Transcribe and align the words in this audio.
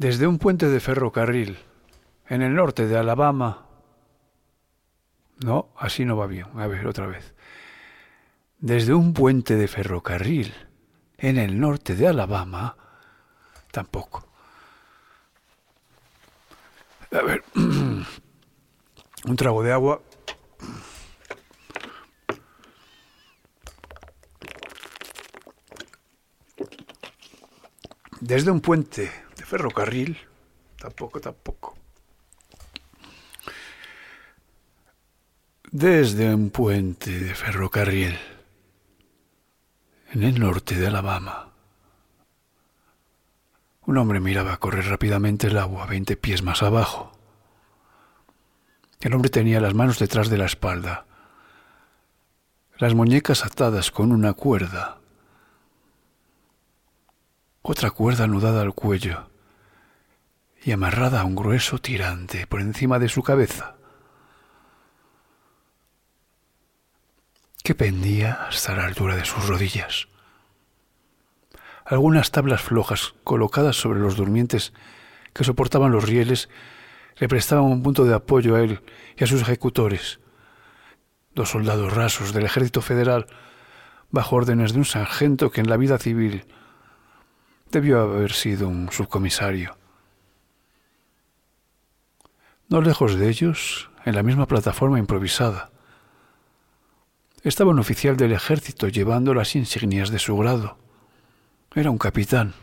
Desde 0.00 0.26
un 0.26 0.38
puente 0.38 0.70
de 0.70 0.80
ferrocarril 0.80 1.58
en 2.26 2.40
el 2.40 2.54
norte 2.54 2.86
de 2.86 2.96
Alabama. 2.96 3.66
No, 5.44 5.74
así 5.76 6.06
no 6.06 6.16
va 6.16 6.26
bien. 6.26 6.46
A 6.54 6.66
ver, 6.66 6.86
otra 6.86 7.06
vez. 7.06 7.34
Desde 8.60 8.94
un 8.94 9.12
puente 9.12 9.56
de 9.56 9.68
ferrocarril 9.68 10.54
en 11.18 11.36
el 11.36 11.60
norte 11.60 11.94
de 11.96 12.08
Alabama. 12.08 12.78
Tampoco. 13.70 14.26
A 17.12 17.20
ver. 17.20 17.44
un 17.54 18.06
trago 19.36 19.62
de 19.62 19.72
agua. 19.72 20.00
Desde 28.22 28.50
un 28.50 28.62
puente 28.62 29.10
ferrocarril, 29.50 30.16
tampoco, 30.78 31.20
tampoco. 31.20 31.76
Desde 35.72 36.32
un 36.32 36.50
puente 36.50 37.18
de 37.18 37.34
ferrocarril 37.34 38.16
en 40.12 40.22
el 40.22 40.38
norte 40.38 40.76
de 40.76 40.86
Alabama, 40.86 41.50
un 43.86 43.98
hombre 43.98 44.20
miraba 44.20 44.56
correr 44.58 44.86
rápidamente 44.86 45.48
el 45.48 45.58
agua 45.58 45.84
veinte 45.86 46.16
pies 46.16 46.44
más 46.44 46.62
abajo. 46.62 47.10
El 49.00 49.14
hombre 49.14 49.30
tenía 49.30 49.60
las 49.60 49.74
manos 49.74 49.98
detrás 49.98 50.30
de 50.30 50.38
la 50.38 50.46
espalda, 50.46 51.06
las 52.78 52.94
muñecas 52.94 53.44
atadas 53.44 53.90
con 53.90 54.12
una 54.12 54.32
cuerda, 54.32 55.00
otra 57.62 57.90
cuerda 57.90 58.24
anudada 58.24 58.62
al 58.62 58.74
cuello 58.74 59.29
y 60.62 60.72
amarrada 60.72 61.20
a 61.20 61.24
un 61.24 61.34
grueso 61.34 61.78
tirante 61.78 62.46
por 62.46 62.60
encima 62.60 62.98
de 62.98 63.08
su 63.08 63.22
cabeza, 63.22 63.76
que 67.62 67.74
pendía 67.74 68.44
hasta 68.48 68.74
la 68.76 68.84
altura 68.84 69.16
de 69.16 69.24
sus 69.24 69.46
rodillas. 69.46 70.08
Algunas 71.84 72.30
tablas 72.30 72.62
flojas 72.62 73.14
colocadas 73.24 73.76
sobre 73.76 74.00
los 74.00 74.16
durmientes 74.16 74.72
que 75.32 75.44
soportaban 75.44 75.92
los 75.92 76.04
rieles 76.04 76.48
le 77.16 77.28
prestaban 77.28 77.64
un 77.64 77.82
punto 77.82 78.04
de 78.04 78.14
apoyo 78.14 78.56
a 78.56 78.60
él 78.60 78.80
y 79.16 79.24
a 79.24 79.26
sus 79.26 79.42
ejecutores, 79.42 80.20
dos 81.34 81.50
soldados 81.50 81.92
rasos 81.92 82.32
del 82.32 82.44
ejército 82.44 82.82
federal 82.82 83.26
bajo 84.10 84.36
órdenes 84.36 84.72
de 84.72 84.78
un 84.78 84.84
sargento 84.84 85.50
que 85.50 85.60
en 85.60 85.70
la 85.70 85.76
vida 85.76 85.98
civil 85.98 86.44
debió 87.70 88.00
haber 88.00 88.32
sido 88.32 88.68
un 88.68 88.90
subcomisario. 88.90 89.79
No 92.70 92.80
lejos 92.80 93.16
de 93.16 93.28
ellos, 93.28 93.90
en 94.04 94.14
la 94.14 94.22
misma 94.22 94.46
plataforma 94.46 95.00
improvisada, 95.00 95.72
estaba 97.42 97.72
un 97.72 97.80
oficial 97.80 98.16
del 98.16 98.30
ejército 98.30 98.86
llevando 98.86 99.34
las 99.34 99.56
insignias 99.56 100.10
de 100.10 100.20
su 100.20 100.36
grado. 100.36 100.78
Era 101.74 101.90
un 101.90 101.98
capitán. 101.98 102.54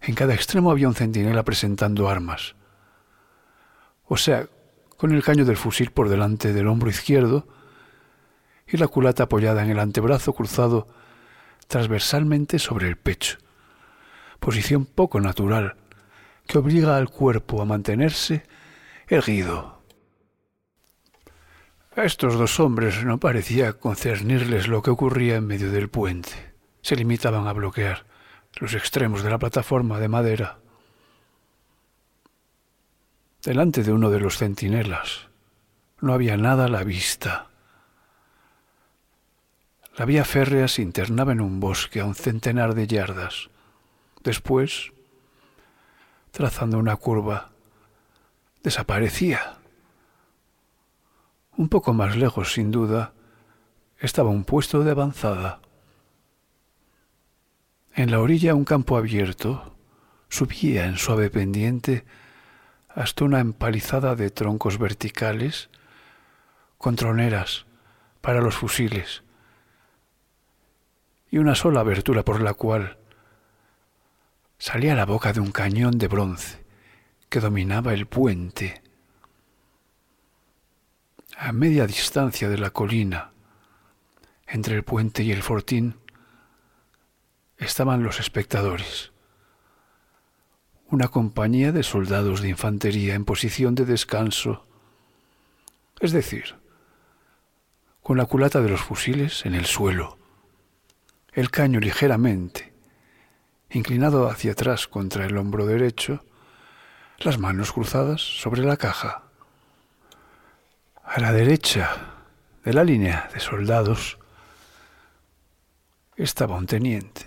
En 0.00 0.14
cada 0.14 0.34
extremo 0.34 0.70
había 0.70 0.86
un 0.86 0.94
centinela 0.94 1.42
presentando 1.42 2.08
armas. 2.08 2.54
O 4.04 4.16
sea, 4.16 4.46
con 4.96 5.10
el 5.10 5.24
caño 5.24 5.44
del 5.44 5.56
fusil 5.56 5.90
por 5.90 6.08
delante 6.08 6.52
del 6.52 6.68
hombro 6.68 6.90
izquierdo 6.90 7.48
y 8.68 8.76
la 8.76 8.86
culata 8.86 9.24
apoyada 9.24 9.64
en 9.64 9.70
el 9.70 9.80
antebrazo 9.80 10.32
cruzado 10.32 10.86
transversalmente 11.66 12.60
sobre 12.60 12.86
el 12.86 12.96
pecho. 12.96 13.38
Posición 14.38 14.86
poco 14.86 15.20
natural 15.20 15.74
que 16.48 16.58
obliga 16.58 16.96
al 16.96 17.10
cuerpo 17.10 17.60
a 17.62 17.66
mantenerse 17.66 18.42
erguido. 19.06 19.82
A 21.94 22.04
estos 22.04 22.38
dos 22.38 22.58
hombres 22.58 23.04
no 23.04 23.18
parecía 23.18 23.74
concernirles 23.74 24.66
lo 24.66 24.82
que 24.82 24.90
ocurría 24.90 25.36
en 25.36 25.46
medio 25.46 25.70
del 25.70 25.90
puente. 25.90 26.54
Se 26.80 26.96
limitaban 26.96 27.46
a 27.46 27.52
bloquear 27.52 28.06
los 28.54 28.74
extremos 28.74 29.22
de 29.22 29.30
la 29.30 29.38
plataforma 29.38 30.00
de 30.00 30.08
madera. 30.08 30.58
Delante 33.42 33.82
de 33.82 33.92
uno 33.92 34.10
de 34.10 34.20
los 34.20 34.38
centinelas 34.38 35.28
no 36.00 36.14
había 36.14 36.36
nada 36.36 36.64
a 36.64 36.68
la 36.68 36.82
vista. 36.82 37.48
La 39.96 40.06
vía 40.06 40.24
férrea 40.24 40.68
se 40.68 40.80
internaba 40.80 41.32
en 41.32 41.40
un 41.40 41.60
bosque 41.60 42.00
a 42.00 42.04
un 42.04 42.14
centenar 42.14 42.74
de 42.74 42.86
yardas. 42.86 43.50
Después, 44.22 44.92
trazando 46.30 46.78
una 46.78 46.96
curva, 46.96 47.50
desaparecía. 48.62 49.58
Un 51.56 51.68
poco 51.68 51.92
más 51.92 52.16
lejos, 52.16 52.52
sin 52.52 52.70
duda, 52.70 53.12
estaba 53.98 54.30
un 54.30 54.44
puesto 54.44 54.84
de 54.84 54.90
avanzada. 54.90 55.60
En 57.94 58.10
la 58.10 58.20
orilla 58.20 58.54
un 58.54 58.64
campo 58.64 58.96
abierto 58.96 59.74
subía 60.28 60.86
en 60.86 60.98
suave 60.98 61.30
pendiente 61.30 62.04
hasta 62.88 63.24
una 63.24 63.40
empalizada 63.40 64.14
de 64.14 64.30
troncos 64.30 64.78
verticales 64.78 65.68
con 66.76 66.96
troneras 66.96 67.66
para 68.20 68.40
los 68.40 68.54
fusiles 68.54 69.22
y 71.30 71.38
una 71.38 71.54
sola 71.54 71.80
abertura 71.80 72.24
por 72.24 72.40
la 72.40 72.54
cual 72.54 72.98
salía 74.58 74.94
la 74.94 75.06
boca 75.06 75.32
de 75.32 75.40
un 75.40 75.52
cañón 75.52 75.98
de 75.98 76.08
bronce 76.08 76.64
que 77.28 77.40
dominaba 77.40 77.94
el 77.94 78.06
puente. 78.06 78.82
A 81.36 81.52
media 81.52 81.86
distancia 81.86 82.48
de 82.48 82.58
la 82.58 82.70
colina, 82.70 83.32
entre 84.46 84.74
el 84.74 84.82
puente 84.82 85.22
y 85.22 85.30
el 85.30 85.42
fortín, 85.42 85.96
estaban 87.58 88.02
los 88.02 88.18
espectadores. 88.18 89.12
Una 90.90 91.08
compañía 91.08 91.70
de 91.70 91.82
soldados 91.82 92.40
de 92.40 92.48
infantería 92.48 93.14
en 93.14 93.24
posición 93.24 93.74
de 93.74 93.84
descanso, 93.84 94.66
es 96.00 96.12
decir, 96.12 96.56
con 98.02 98.16
la 98.16 98.24
culata 98.24 98.62
de 98.62 98.70
los 98.70 98.80
fusiles 98.80 99.44
en 99.44 99.54
el 99.54 99.66
suelo, 99.66 100.18
el 101.32 101.50
caño 101.50 101.78
ligeramente, 101.78 102.72
inclinado 103.70 104.28
hacia 104.30 104.52
atrás 104.52 104.88
contra 104.88 105.26
el 105.26 105.36
hombro 105.36 105.66
derecho, 105.66 106.24
las 107.18 107.38
manos 107.38 107.72
cruzadas 107.72 108.20
sobre 108.20 108.62
la 108.62 108.76
caja. 108.76 109.22
A 111.04 111.20
la 111.20 111.32
derecha 111.32 112.14
de 112.64 112.72
la 112.72 112.84
línea 112.84 113.28
de 113.32 113.40
soldados 113.40 114.18
estaba 116.16 116.56
un 116.56 116.66
teniente 116.66 117.26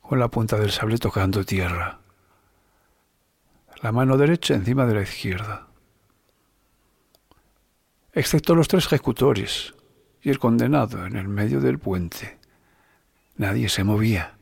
con 0.00 0.18
la 0.18 0.28
punta 0.28 0.58
del 0.58 0.70
sable 0.70 0.98
tocando 0.98 1.44
tierra, 1.44 1.98
la 3.82 3.90
mano 3.90 4.16
derecha 4.16 4.54
encima 4.54 4.86
de 4.86 4.94
la 4.94 5.02
izquierda, 5.02 5.66
excepto 8.12 8.54
los 8.54 8.68
tres 8.68 8.86
ejecutores 8.86 9.74
y 10.22 10.30
el 10.30 10.38
condenado 10.38 11.06
en 11.06 11.16
el 11.16 11.28
medio 11.28 11.60
del 11.60 11.78
puente. 11.78 12.38
Nadie 13.36 13.68
se 13.68 13.84
movía. 13.84 14.36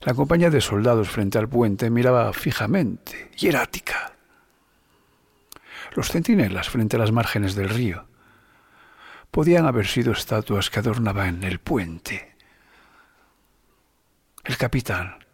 La 0.00 0.14
compañía 0.14 0.50
de 0.50 0.60
soldados 0.60 1.10
frente 1.10 1.38
al 1.38 1.48
puente 1.48 1.90
miraba 1.90 2.32
fijamente, 2.32 3.30
hierática. 3.36 4.14
Los 5.92 6.08
centinelas 6.08 6.70
frente 6.70 6.96
a 6.96 6.98
las 6.98 7.12
márgenes 7.12 7.54
del 7.54 7.68
río 7.68 8.06
podían 9.30 9.66
haber 9.66 9.86
sido 9.86 10.12
estatuas 10.12 10.70
que 10.70 10.80
adornaban 10.80 11.44
el 11.44 11.60
puente. 11.60 12.34
El 14.42 14.56
capitán, 14.56 15.24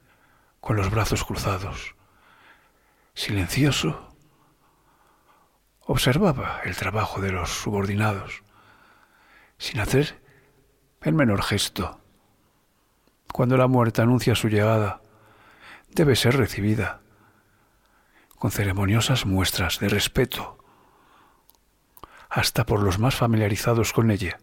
con 0.60 0.76
los 0.76 0.90
brazos 0.90 1.24
cruzados, 1.24 1.94
silencioso, 3.14 4.14
observaba 5.80 6.60
el 6.64 6.76
trabajo 6.76 7.20
de 7.20 7.32
los 7.32 7.50
subordinados, 7.50 8.42
sin 9.58 9.80
hacer 9.80 10.25
el 11.02 11.14
menor 11.14 11.42
gesto. 11.42 12.00
Cuando 13.32 13.56
la 13.56 13.66
muerte 13.66 14.02
anuncia 14.02 14.34
su 14.34 14.48
llegada, 14.48 15.02
debe 15.90 16.16
ser 16.16 16.36
recibida 16.36 17.00
con 18.38 18.50
ceremoniosas 18.50 19.24
muestras 19.24 19.78
de 19.78 19.88
respeto, 19.88 20.58
hasta 22.28 22.66
por 22.66 22.82
los 22.82 22.98
más 22.98 23.14
familiarizados 23.14 23.92
con 23.92 24.10
ella. 24.10 24.38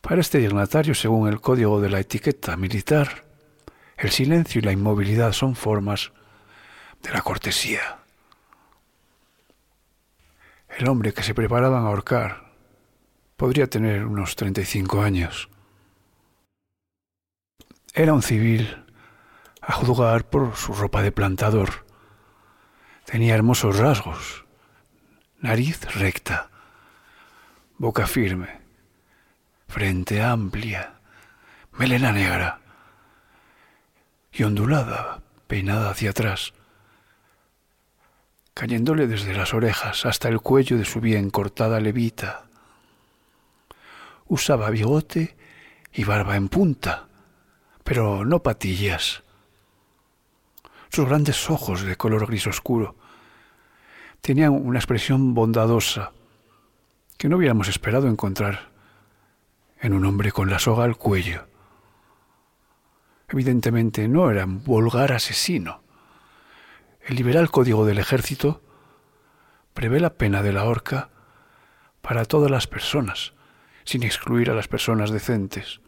Para 0.00 0.20
este 0.20 0.38
dignatario, 0.38 0.94
según 0.94 1.28
el 1.28 1.40
código 1.40 1.80
de 1.80 1.90
la 1.90 2.00
etiqueta 2.00 2.56
militar, 2.56 3.24
el 3.96 4.10
silencio 4.10 4.58
y 4.58 4.62
la 4.62 4.72
inmovilidad 4.72 5.32
son 5.32 5.54
formas 5.54 6.12
de 7.02 7.10
la 7.12 7.22
cortesía. 7.22 7.98
El 10.76 10.88
hombre 10.88 11.12
que 11.12 11.22
se 11.22 11.34
preparaban 11.34 11.84
a 11.84 11.88
ahorcar 11.88 12.49
podría 13.40 13.68
tener 13.68 14.04
unos 14.04 14.36
35 14.36 15.00
años. 15.00 15.48
Era 17.94 18.12
un 18.12 18.20
civil, 18.20 18.84
a 19.62 19.72
juzgar 19.72 20.28
por 20.28 20.56
su 20.56 20.74
ropa 20.74 21.00
de 21.00 21.10
plantador. 21.10 21.86
Tenía 23.06 23.34
hermosos 23.34 23.78
rasgos, 23.78 24.44
nariz 25.38 25.80
recta, 25.94 26.50
boca 27.78 28.06
firme, 28.06 28.60
frente 29.68 30.20
amplia, 30.20 31.00
melena 31.72 32.12
negra 32.12 32.60
y 34.32 34.42
ondulada, 34.42 35.22
peinada 35.46 35.88
hacia 35.88 36.10
atrás, 36.10 36.52
cayéndole 38.52 39.06
desde 39.06 39.32
las 39.32 39.54
orejas 39.54 40.04
hasta 40.04 40.28
el 40.28 40.42
cuello 40.42 40.76
de 40.76 40.84
su 40.84 41.00
bien 41.00 41.30
cortada 41.30 41.80
levita. 41.80 42.49
Usaba 44.30 44.70
bigote 44.70 45.36
y 45.92 46.04
barba 46.04 46.36
en 46.36 46.48
punta, 46.48 47.08
pero 47.82 48.24
no 48.24 48.44
patillas. 48.44 49.24
Sus 50.88 51.08
grandes 51.08 51.50
ojos 51.50 51.82
de 51.82 51.96
color 51.96 52.28
gris 52.28 52.46
oscuro 52.46 52.94
tenían 54.20 54.52
una 54.52 54.78
expresión 54.78 55.34
bondadosa 55.34 56.12
que 57.18 57.28
no 57.28 57.38
hubiéramos 57.38 57.66
esperado 57.66 58.06
encontrar 58.06 58.70
en 59.80 59.94
un 59.94 60.04
hombre 60.04 60.30
con 60.30 60.48
la 60.48 60.60
soga 60.60 60.84
al 60.84 60.96
cuello. 60.96 61.48
Evidentemente 63.28 64.06
no 64.06 64.30
era 64.30 64.44
un 64.44 64.62
vulgar 64.62 65.10
asesino. 65.10 65.82
El 67.04 67.16
liberal 67.16 67.50
código 67.50 67.84
del 67.84 67.98
ejército 67.98 68.62
prevé 69.74 69.98
la 69.98 70.14
pena 70.14 70.40
de 70.40 70.52
la 70.52 70.66
horca 70.66 71.10
para 72.00 72.24
todas 72.24 72.48
las 72.48 72.68
personas, 72.68 73.32
sin 73.84 74.02
excluir 74.02 74.50
a 74.50 74.54
las 74.54 74.68
personas 74.68 75.10
decentes. 75.10 75.80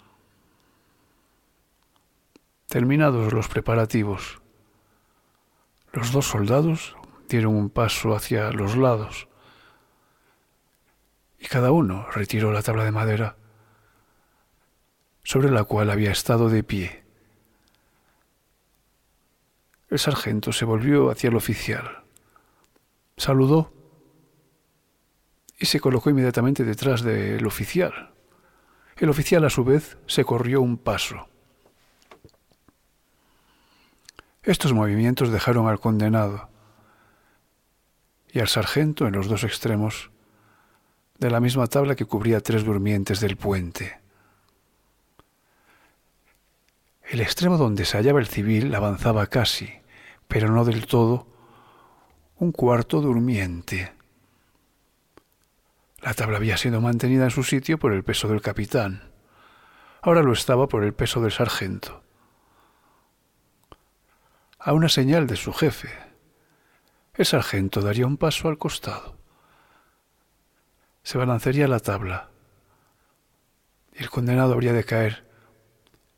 Terminados 2.66 3.32
los 3.32 3.48
preparativos, 3.48 4.40
los 5.92 6.12
dos 6.12 6.26
soldados 6.26 6.96
dieron 7.28 7.54
un 7.54 7.70
paso 7.70 8.14
hacia 8.14 8.50
los 8.50 8.76
lados 8.76 9.28
y 11.38 11.46
cada 11.46 11.70
uno 11.70 12.06
retiró 12.12 12.52
la 12.52 12.62
tabla 12.62 12.84
de 12.84 12.92
madera 12.92 13.36
sobre 15.24 15.50
la 15.50 15.64
cual 15.64 15.90
había 15.90 16.10
estado 16.10 16.48
de 16.48 16.62
pie. 16.62 17.02
El 19.90 19.98
sargento 19.98 20.52
se 20.52 20.64
volvió 20.64 21.10
hacia 21.10 21.28
el 21.28 21.36
oficial, 21.36 22.04
saludó 23.16 23.72
y 25.62 25.66
se 25.66 25.78
colocó 25.78 26.10
inmediatamente 26.10 26.64
detrás 26.64 27.02
del 27.02 27.46
oficial. 27.46 28.10
El 28.96 29.08
oficial 29.08 29.44
a 29.44 29.50
su 29.50 29.62
vez 29.62 29.96
se 30.08 30.24
corrió 30.24 30.60
un 30.60 30.76
paso. 30.76 31.28
Estos 34.42 34.72
movimientos 34.72 35.30
dejaron 35.30 35.68
al 35.68 35.78
condenado 35.78 36.48
y 38.32 38.40
al 38.40 38.48
sargento 38.48 39.06
en 39.06 39.12
los 39.14 39.28
dos 39.28 39.44
extremos 39.44 40.10
de 41.18 41.30
la 41.30 41.38
misma 41.38 41.68
tabla 41.68 41.94
que 41.94 42.06
cubría 42.06 42.40
tres 42.40 42.64
durmientes 42.64 43.20
del 43.20 43.36
puente. 43.36 44.00
El 47.08 47.20
extremo 47.20 47.56
donde 47.56 47.84
se 47.84 47.98
hallaba 47.98 48.18
el 48.18 48.26
civil 48.26 48.74
avanzaba 48.74 49.28
casi, 49.28 49.70
pero 50.26 50.50
no 50.50 50.64
del 50.64 50.86
todo, 50.86 51.28
un 52.38 52.50
cuarto 52.50 53.00
durmiente. 53.00 54.01
La 56.02 56.14
tabla 56.14 56.38
había 56.38 56.56
sido 56.56 56.80
mantenida 56.80 57.24
en 57.24 57.30
su 57.30 57.44
sitio 57.44 57.78
por 57.78 57.92
el 57.92 58.02
peso 58.02 58.26
del 58.26 58.42
capitán. 58.42 59.12
Ahora 60.00 60.22
lo 60.22 60.32
estaba 60.32 60.66
por 60.66 60.82
el 60.82 60.92
peso 60.92 61.22
del 61.22 61.30
sargento. 61.30 62.02
A 64.58 64.72
una 64.72 64.88
señal 64.88 65.28
de 65.28 65.36
su 65.36 65.52
jefe, 65.52 65.90
el 67.14 67.24
sargento 67.24 67.80
daría 67.80 68.06
un 68.06 68.16
paso 68.16 68.48
al 68.48 68.58
costado. 68.58 69.16
Se 71.04 71.18
balancearía 71.18 71.68
la 71.68 71.78
tabla 71.78 72.30
y 73.92 74.02
el 74.02 74.10
condenado 74.10 74.54
habría 74.54 74.72
de 74.72 74.84
caer 74.84 75.24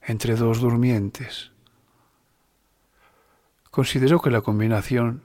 entre 0.00 0.34
dos 0.34 0.60
durmientes. 0.60 1.52
Consideró 3.70 4.20
que 4.22 4.30
la 4.30 4.40
combinación 4.40 5.22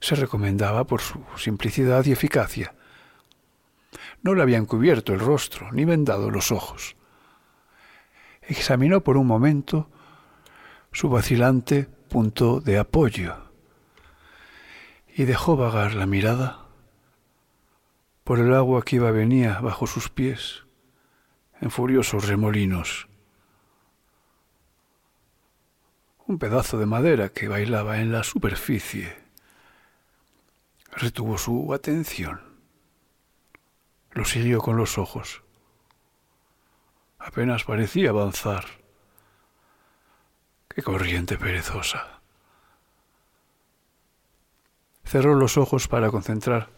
se 0.00 0.16
recomendaba 0.16 0.84
por 0.84 1.00
su 1.00 1.24
simplicidad 1.36 2.04
y 2.04 2.12
eficacia. 2.12 2.74
No 4.26 4.34
le 4.34 4.42
habían 4.42 4.66
cubierto 4.66 5.14
el 5.14 5.20
rostro 5.20 5.70
ni 5.70 5.84
vendado 5.84 6.32
los 6.32 6.50
ojos. 6.50 6.96
Examinó 8.42 9.00
por 9.00 9.16
un 9.16 9.28
momento 9.28 9.88
su 10.90 11.08
vacilante 11.08 11.84
punto 12.08 12.60
de 12.60 12.76
apoyo 12.76 13.36
y 15.14 15.26
dejó 15.26 15.56
vagar 15.56 15.94
la 15.94 16.06
mirada 16.06 16.66
por 18.24 18.40
el 18.40 18.52
agua 18.52 18.82
que 18.82 18.96
iba 18.96 19.12
venía 19.12 19.60
bajo 19.60 19.86
sus 19.86 20.08
pies 20.08 20.64
en 21.60 21.70
furiosos 21.70 22.26
remolinos 22.26 23.06
un 26.26 26.40
pedazo 26.40 26.78
de 26.78 26.86
madera 26.86 27.28
que 27.28 27.46
bailaba 27.46 28.00
en 28.00 28.10
la 28.10 28.24
superficie. 28.24 29.16
Retuvo 30.90 31.38
su 31.38 31.72
atención. 31.72 32.45
Lo 34.16 34.24
siguió 34.24 34.62
con 34.62 34.78
los 34.78 34.96
ojos. 34.96 35.42
Apenas 37.18 37.64
parecía 37.64 38.08
avanzar. 38.08 38.64
Qué 40.68 40.82
corriente 40.82 41.36
perezosa. 41.36 42.22
Cerró 45.04 45.34
los 45.34 45.58
ojos 45.58 45.86
para 45.86 46.10
concentrar 46.10 46.70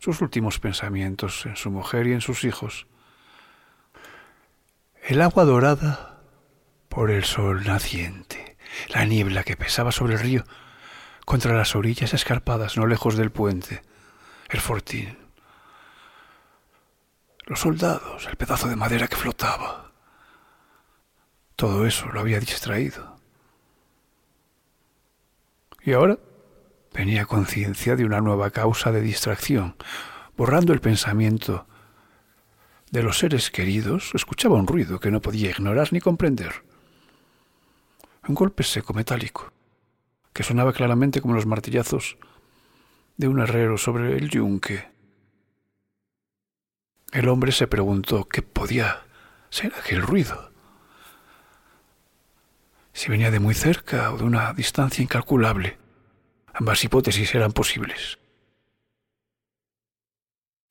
sus 0.00 0.20
últimos 0.20 0.58
pensamientos 0.58 1.46
en 1.46 1.54
su 1.54 1.70
mujer 1.70 2.08
y 2.08 2.12
en 2.12 2.20
sus 2.20 2.42
hijos. 2.42 2.88
El 5.00 5.22
agua 5.22 5.44
dorada 5.44 6.18
por 6.88 7.12
el 7.12 7.22
sol 7.22 7.62
naciente 7.64 8.56
la 8.88 9.04
niebla 9.04 9.44
que 9.44 9.56
pesaba 9.56 9.92
sobre 9.92 10.14
el 10.14 10.20
río 10.20 10.44
contra 11.24 11.56
las 11.56 11.76
orillas 11.76 12.14
escarpadas 12.14 12.76
no 12.76 12.88
lejos 12.88 13.16
del 13.16 13.30
puente, 13.30 13.82
el 14.48 14.58
fortín, 14.58 15.29
los 17.46 17.60
soldados, 17.60 18.26
el 18.26 18.36
pedazo 18.36 18.68
de 18.68 18.76
madera 18.76 19.08
que 19.08 19.16
flotaba. 19.16 19.92
Todo 21.56 21.86
eso 21.86 22.06
lo 22.12 22.20
había 22.20 22.40
distraído. 22.40 23.16
Y 25.82 25.92
ahora 25.92 26.18
venía 26.92 27.26
conciencia 27.26 27.96
de 27.96 28.04
una 28.04 28.20
nueva 28.20 28.50
causa 28.50 28.92
de 28.92 29.00
distracción, 29.00 29.76
borrando 30.36 30.72
el 30.72 30.80
pensamiento 30.80 31.66
de 32.90 33.02
los 33.02 33.18
seres 33.18 33.50
queridos, 33.50 34.10
escuchaba 34.14 34.56
un 34.56 34.66
ruido 34.66 34.98
que 34.98 35.10
no 35.10 35.20
podía 35.20 35.50
ignorar 35.50 35.92
ni 35.92 36.00
comprender 36.00 36.70
un 38.28 38.34
golpe 38.34 38.62
seco 38.62 38.92
metálico, 38.94 39.52
que 40.32 40.42
sonaba 40.42 40.72
claramente 40.72 41.20
como 41.20 41.34
los 41.34 41.46
martillazos 41.46 42.16
de 43.16 43.28
un 43.28 43.40
herrero 43.40 43.76
sobre 43.76 44.16
el 44.16 44.28
yunque. 44.28 44.88
El 47.12 47.28
hombre 47.28 47.52
se 47.52 47.66
preguntó 47.66 48.28
qué 48.28 48.42
podía 48.42 49.02
ser 49.50 49.72
aquel 49.74 50.02
ruido. 50.02 50.52
Si 52.92 53.08
venía 53.08 53.30
de 53.30 53.40
muy 53.40 53.54
cerca 53.54 54.12
o 54.12 54.18
de 54.18 54.24
una 54.24 54.52
distancia 54.52 55.02
incalculable. 55.02 55.78
Ambas 56.52 56.84
hipótesis 56.84 57.34
eran 57.34 57.52
posibles. 57.52 58.18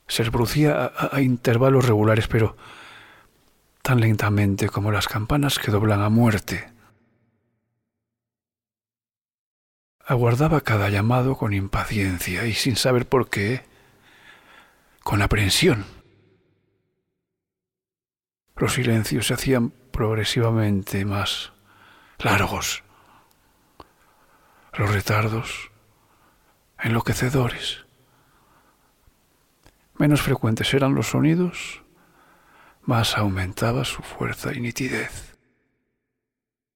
Se 0.08 0.24
reproducía 0.24 0.86
a, 0.86 1.16
a 1.16 1.22
intervalos 1.22 1.86
regulares, 1.86 2.28
pero 2.28 2.58
tan 3.82 4.00
lentamente 4.00 4.70
como 4.70 4.92
las 4.92 5.08
campanas 5.08 5.60
que 5.60 5.72
doblan 5.72 6.02
a 6.02 6.10
muerte. 6.10 6.72
aguardaba 10.10 10.62
cada 10.62 10.90
llamado 10.90 11.38
con 11.38 11.54
impaciencia 11.54 12.48
y 12.48 12.54
sin 12.56 12.76
saber 12.76 13.08
por 13.08 13.30
qué, 13.30 13.62
con 15.04 15.22
aprensión. 15.22 15.86
Los 18.60 18.74
silencios 18.74 19.28
se 19.28 19.34
hacían 19.34 19.72
progresivamente 19.92 21.06
más 21.06 21.54
largos. 22.20 22.84
Los 24.74 24.94
retardos 24.94 25.72
enloquecedores. 26.78 27.86
Menos 29.98 30.22
frecuentes 30.22 30.74
eran 30.74 30.94
los 30.94 31.08
sonidos, 31.08 31.84
más 32.84 33.18
aumentaba 33.18 33.84
su 33.84 34.02
fuerza 34.02 34.54
y 34.54 34.62
nitidez, 34.62 35.38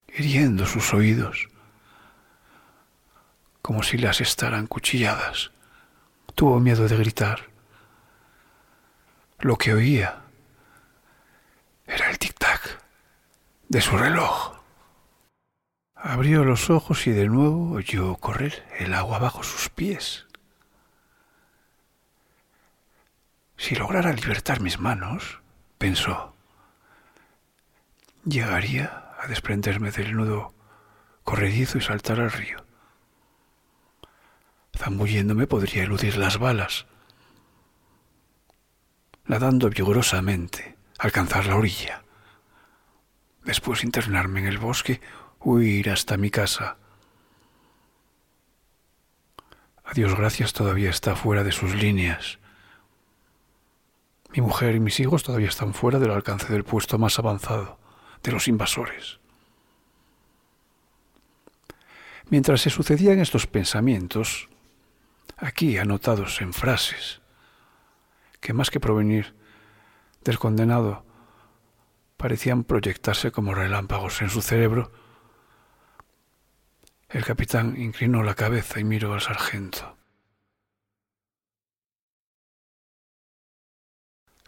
hiriendo 0.07 0.65
sus 0.65 0.93
oídos 0.93 1.47
como 3.61 3.81
si 3.81 3.97
las 3.97 4.19
estaran 4.19 4.67
cuchilladas. 4.67 5.51
Tuvo 6.35 6.59
miedo 6.59 6.85
de 6.87 6.97
gritar. 6.97 7.49
Lo 9.39 9.57
que 9.57 9.73
oía 9.73 10.22
era 11.93 12.09
el 12.09 12.17
tic-tac 12.17 12.79
de 13.69 13.81
su 13.81 13.97
reloj. 13.97 14.53
Abrió 15.95 16.43
los 16.43 16.69
ojos 16.69 17.05
y 17.07 17.11
de 17.11 17.27
nuevo 17.27 17.73
oyó 17.73 18.15
correr 18.15 18.65
el 18.79 18.93
agua 18.93 19.19
bajo 19.19 19.43
sus 19.43 19.69
pies. 19.69 20.25
Si 23.57 23.75
lograra 23.75 24.11
libertar 24.11 24.59
mis 24.59 24.79
manos, 24.79 25.39
pensó, 25.77 26.35
llegaría 28.25 29.13
a 29.21 29.27
desprenderme 29.27 29.91
del 29.91 30.15
nudo 30.15 30.53
corredizo 31.23 31.77
y 31.77 31.81
saltar 31.81 32.19
al 32.19 32.31
río. 32.31 32.65
Zambulléndome 34.75 35.47
podría 35.47 35.83
eludir 35.83 36.17
las 36.17 36.39
balas. 36.39 36.87
Nadando 39.25 39.69
vigorosamente, 39.69 40.72
alcanzar 41.03 41.45
la 41.47 41.57
orilla. 41.57 42.01
Después 43.43 43.83
internarme 43.83 44.39
en 44.39 44.45
el 44.45 44.57
bosque, 44.57 45.01
huir 45.41 45.89
hasta 45.89 46.15
mi 46.15 46.29
casa. 46.29 46.77
A 49.83 49.91
Dios 49.93 50.15
gracias 50.15 50.53
todavía 50.53 50.89
está 50.89 51.17
fuera 51.17 51.43
de 51.43 51.51
sus 51.51 51.75
líneas. 51.75 52.39
Mi 54.33 54.41
mujer 54.41 54.75
y 54.75 54.79
mis 54.79 54.97
hijos 55.01 55.23
todavía 55.23 55.49
están 55.49 55.73
fuera 55.73 55.99
del 55.99 56.11
alcance 56.11 56.51
del 56.53 56.63
puesto 56.63 56.97
más 56.97 57.19
avanzado 57.19 57.77
de 58.23 58.31
los 58.31 58.47
invasores. 58.47 59.19
Mientras 62.29 62.61
se 62.61 62.69
sucedían 62.69 63.19
estos 63.19 63.45
pensamientos, 63.45 64.47
aquí 65.35 65.77
anotados 65.77 66.39
en 66.39 66.53
frases, 66.53 67.19
que 68.39 68.53
más 68.53 68.71
que 68.71 68.79
provenir 68.79 69.35
del 70.23 70.39
condenado, 70.39 71.05
parecían 72.17 72.63
proyectarse 72.63 73.31
como 73.31 73.53
relámpagos 73.53 74.21
en 74.21 74.29
su 74.29 74.41
cerebro, 74.41 74.91
el 77.09 77.23
capitán 77.23 77.79
inclinó 77.79 78.23
la 78.23 78.33
cabeza 78.33 78.79
y 78.79 78.83
miró 78.83 79.13
al 79.13 79.21
sargento. 79.21 79.97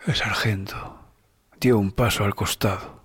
El 0.05 0.15
sargento 0.15 0.99
dio 1.59 1.77
un 1.77 1.91
paso 1.91 2.23
al 2.23 2.33
costado. 2.35 3.04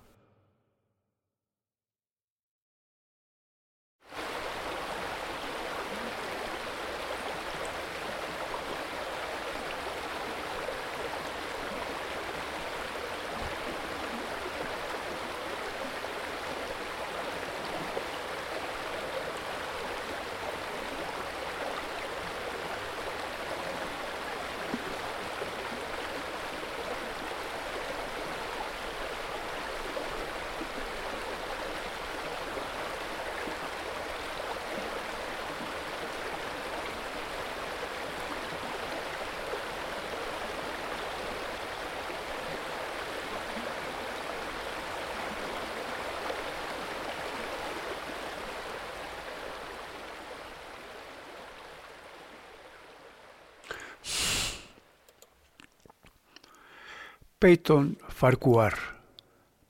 Peyton 57.41 57.97
Farquhar, 58.07 59.01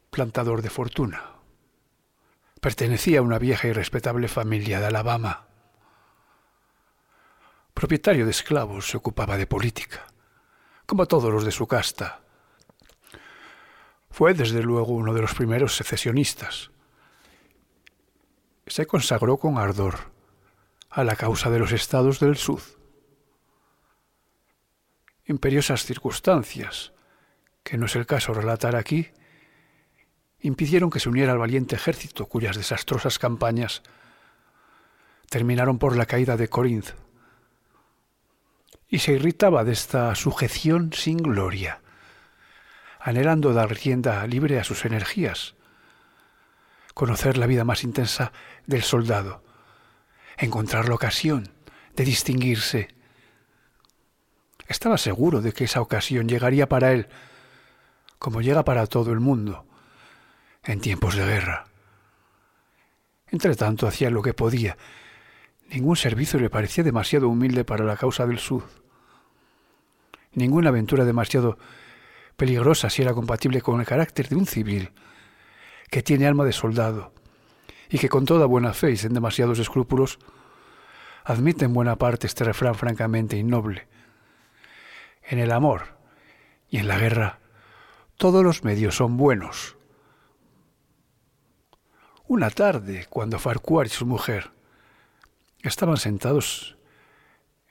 plantador 0.09 0.61
de 0.61 0.69
fortuna. 0.69 1.37
Pertenecía 2.59 3.19
a 3.19 3.21
una 3.21 3.39
vieja 3.39 3.69
y 3.69 3.71
respetable 3.71 4.27
familia 4.27 4.81
de 4.81 4.87
Alabama. 4.87 5.47
Propietario 7.73 8.25
de 8.25 8.31
esclavos, 8.31 8.89
se 8.89 8.97
ocupaba 8.97 9.37
de 9.37 9.47
política, 9.47 10.05
como 10.85 11.05
todos 11.05 11.31
los 11.31 11.45
de 11.45 11.51
su 11.51 11.65
casta. 11.65 12.19
Fue 14.09 14.33
desde 14.33 14.63
luego 14.63 14.91
uno 14.91 15.13
de 15.13 15.21
los 15.21 15.33
primeros 15.33 15.73
secesionistas. 15.77 16.71
Se 18.67 18.85
consagró 18.85 19.37
con 19.37 19.57
ardor 19.57 20.11
a 20.89 21.05
la 21.05 21.15
causa 21.15 21.49
de 21.49 21.59
los 21.59 21.71
estados 21.71 22.19
del 22.19 22.35
sur. 22.35 22.59
Imperiosas 25.23 25.85
circunstancias, 25.85 26.91
que 27.63 27.77
no 27.77 27.85
es 27.85 27.95
el 27.95 28.05
caso 28.05 28.33
relatar 28.33 28.75
aquí, 28.75 29.09
impidieron 30.39 30.89
que 30.89 30.99
se 30.99 31.09
uniera 31.09 31.31
al 31.31 31.37
valiente 31.37 31.75
ejército 31.75 32.27
cuyas 32.27 32.57
desastrosas 32.57 33.19
campañas 33.19 33.83
terminaron 35.29 35.79
por 35.79 35.95
la 35.95 36.05
caída 36.05 36.35
de 36.35 36.49
Corinth. 36.49 36.89
Y 38.87 38.99
se 38.99 39.13
irritaba 39.13 39.63
de 39.63 39.71
esta 39.71 40.13
sujeción 40.15 40.91
sin 40.91 41.17
gloria, 41.17 41.81
anhelando 42.99 43.53
dar 43.53 43.69
rienda 43.69 44.27
libre 44.27 44.59
a 44.59 44.65
sus 44.65 44.83
energías, 44.83 45.55
conocer 46.93 47.37
la 47.37 47.47
vida 47.47 47.63
más 47.63 47.83
intensa 47.85 48.33
del 48.65 48.83
soldado, 48.83 49.43
encontrar 50.37 50.89
la 50.89 50.95
ocasión 50.95 51.53
de 51.95 52.03
distinguirse. 52.03 52.89
Estaba 54.67 54.97
seguro 54.97 55.41
de 55.41 55.53
que 55.53 55.63
esa 55.63 55.81
ocasión 55.81 56.27
llegaría 56.27 56.67
para 56.67 56.91
él, 56.91 57.07
como 58.21 58.43
llega 58.43 58.63
para 58.63 58.85
todo 58.85 59.11
el 59.13 59.19
mundo, 59.19 59.65
en 60.63 60.79
tiempos 60.79 61.15
de 61.15 61.25
guerra. 61.25 61.65
Entre 63.31 63.55
tanto 63.55 63.87
hacía 63.87 64.11
lo 64.11 64.21
que 64.21 64.35
podía. 64.35 64.77
Ningún 65.71 65.95
servicio 65.95 66.39
le 66.39 66.51
parecía 66.51 66.83
demasiado 66.83 67.27
humilde 67.29 67.65
para 67.65 67.83
la 67.83 67.97
causa 67.97 68.27
del 68.27 68.37
sur. 68.37 68.65
Ninguna 70.33 70.69
aventura 70.69 71.03
demasiado 71.03 71.57
peligrosa 72.37 72.91
si 72.91 73.01
era 73.01 73.15
compatible 73.15 73.59
con 73.59 73.79
el 73.79 73.87
carácter 73.87 74.29
de 74.29 74.35
un 74.35 74.45
civil 74.45 74.91
que 75.89 76.03
tiene 76.03 76.27
alma 76.27 76.45
de 76.45 76.53
soldado 76.53 77.15
y 77.89 77.97
que 77.97 78.07
con 78.07 78.25
toda 78.25 78.45
buena 78.45 78.73
fe 78.73 78.91
y 78.91 78.97
sin 78.97 79.15
demasiados 79.15 79.57
escrúpulos 79.57 80.19
admite 81.23 81.65
en 81.65 81.73
buena 81.73 81.95
parte 81.95 82.27
este 82.27 82.43
refrán 82.43 82.75
francamente 82.75 83.35
innoble. 83.35 83.87
En 85.23 85.39
el 85.39 85.51
amor 85.51 85.97
y 86.69 86.77
en 86.77 86.87
la 86.87 86.99
guerra 86.99 87.40
todos 88.21 88.43
los 88.43 88.63
medios 88.63 88.97
son 88.97 89.17
buenos. 89.17 89.77
Una 92.27 92.51
tarde, 92.51 93.07
cuando 93.09 93.39
Farquhar 93.39 93.87
y 93.87 93.89
su 93.89 94.05
mujer 94.05 94.51
estaban 95.63 95.97
sentados 95.97 96.77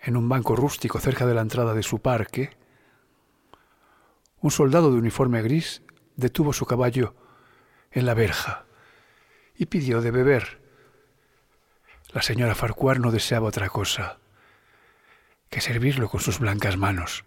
en 0.02 0.16
un 0.16 0.28
banco 0.28 0.56
rústico 0.56 0.98
cerca 0.98 1.24
de 1.24 1.34
la 1.34 1.42
entrada 1.42 1.72
de 1.72 1.84
su 1.84 2.00
parque, 2.00 2.50
un 4.40 4.50
soldado 4.50 4.90
de 4.90 4.98
uniforme 4.98 5.40
gris 5.40 5.82
detuvo 6.16 6.52
su 6.52 6.66
caballo 6.66 7.14
en 7.92 8.04
la 8.04 8.14
verja 8.14 8.64
y 9.54 9.66
pidió 9.66 10.00
de 10.00 10.10
beber. 10.10 10.60
La 12.12 12.22
señora 12.22 12.56
Farquhar 12.56 12.98
no 12.98 13.12
deseaba 13.12 13.46
otra 13.46 13.68
cosa 13.68 14.18
que 15.48 15.60
servirlo 15.60 16.08
con 16.08 16.18
sus 16.18 16.40
blancas 16.40 16.76
manos. 16.76 17.24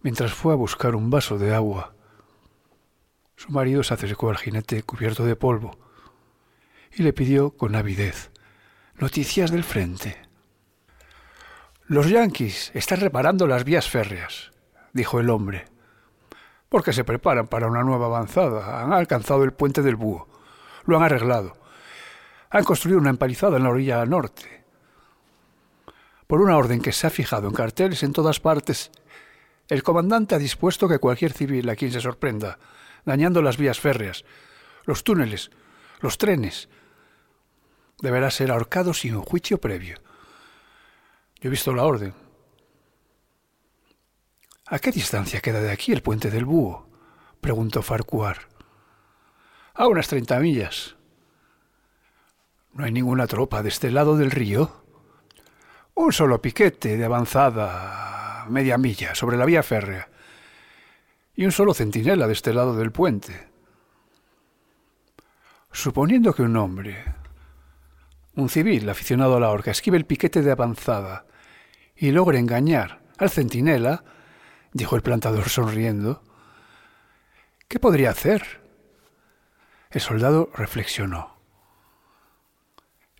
Mientras 0.00 0.32
fue 0.32 0.52
a 0.52 0.56
buscar 0.56 0.94
un 0.94 1.10
vaso 1.10 1.38
de 1.38 1.54
agua, 1.54 1.94
su 3.36 3.50
marido 3.50 3.82
se 3.82 3.94
acercó 3.94 4.30
al 4.30 4.38
jinete 4.38 4.82
cubierto 4.82 5.24
de 5.24 5.36
polvo 5.36 5.78
y 6.92 7.02
le 7.02 7.12
pidió 7.12 7.50
con 7.50 7.74
avidez 7.74 8.30
noticias 8.98 9.50
del 9.50 9.64
frente. 9.64 10.20
Los 11.86 12.08
yanquis 12.08 12.70
están 12.74 13.00
reparando 13.00 13.46
las 13.46 13.64
vías 13.64 13.88
férreas, 13.88 14.50
dijo 14.92 15.20
el 15.20 15.30
hombre. 15.30 15.66
Porque 16.68 16.92
se 16.92 17.04
preparan 17.04 17.46
para 17.46 17.66
una 17.66 17.82
nueva 17.82 18.06
avanzada. 18.06 18.82
Han 18.82 18.92
alcanzado 18.92 19.44
el 19.44 19.52
puente 19.52 19.80
del 19.80 19.96
búho. 19.96 20.28
Lo 20.84 20.96
han 20.96 21.04
arreglado. 21.04 21.56
Han 22.50 22.64
construido 22.64 22.98
una 22.98 23.10
empalizada 23.10 23.56
en 23.56 23.62
la 23.62 23.70
orilla 23.70 24.04
norte. 24.04 24.64
Por 26.26 26.42
una 26.42 26.58
orden 26.58 26.82
que 26.82 26.92
se 26.92 27.06
ha 27.06 27.10
fijado 27.10 27.48
en 27.48 27.54
carteles 27.54 28.02
en 28.02 28.12
todas 28.12 28.38
partes, 28.38 28.90
el 29.68 29.82
comandante 29.82 30.34
ha 30.34 30.38
dispuesto 30.38 30.88
que 30.88 30.98
cualquier 30.98 31.32
civil 31.32 31.68
a 31.68 31.76
quien 31.76 31.92
se 31.92 32.00
sorprenda, 32.00 32.58
dañando 33.04 33.42
las 33.42 33.58
vías 33.58 33.78
férreas, 33.78 34.24
los 34.84 35.04
túneles, 35.04 35.50
los 36.00 36.16
trenes, 36.16 36.68
deberá 38.00 38.30
ser 38.30 38.50
ahorcado 38.50 38.94
sin 38.94 39.20
juicio 39.20 39.58
previo. 39.58 39.98
Yo 41.40 41.48
he 41.48 41.50
visto 41.50 41.72
la 41.74 41.84
orden. 41.84 42.14
¿A 44.66 44.78
qué 44.78 44.90
distancia 44.90 45.40
queda 45.40 45.60
de 45.60 45.70
aquí 45.70 45.92
el 45.92 46.02
puente 46.02 46.30
del 46.30 46.44
búho? 46.44 46.88
preguntó 47.40 47.82
Farcuar. 47.82 48.48
A 49.74 49.86
unas 49.86 50.08
treinta 50.08 50.38
millas. 50.40 50.96
¿No 52.72 52.84
hay 52.84 52.92
ninguna 52.92 53.26
tropa 53.26 53.62
de 53.62 53.68
este 53.68 53.90
lado 53.90 54.16
del 54.16 54.30
río? 54.30 54.84
Un 55.94 56.12
solo 56.12 56.40
piquete 56.40 56.96
de 56.96 57.04
avanzada 57.04 58.18
media 58.48 58.78
milla 58.78 59.14
sobre 59.14 59.36
la 59.36 59.44
vía 59.44 59.62
férrea 59.62 60.08
y 61.34 61.44
un 61.44 61.52
solo 61.52 61.72
centinela 61.72 62.26
de 62.26 62.32
este 62.32 62.52
lado 62.52 62.76
del 62.76 62.90
puente. 62.90 63.48
Suponiendo 65.70 66.34
que 66.34 66.42
un 66.42 66.56
hombre, 66.56 67.04
un 68.34 68.48
civil 68.48 68.88
aficionado 68.88 69.36
a 69.36 69.40
la 69.40 69.50
horca, 69.50 69.70
esquive 69.70 69.96
el 69.96 70.04
piquete 70.04 70.42
de 70.42 70.50
avanzada 70.50 71.26
y 71.94 72.10
logre 72.10 72.38
engañar 72.38 73.02
al 73.18 73.30
centinela, 73.30 74.02
dijo 74.72 74.96
el 74.96 75.02
plantador 75.02 75.48
sonriendo, 75.48 76.24
¿qué 77.68 77.78
podría 77.78 78.10
hacer? 78.10 78.60
El 79.90 80.00
soldado 80.00 80.50
reflexionó. 80.54 81.38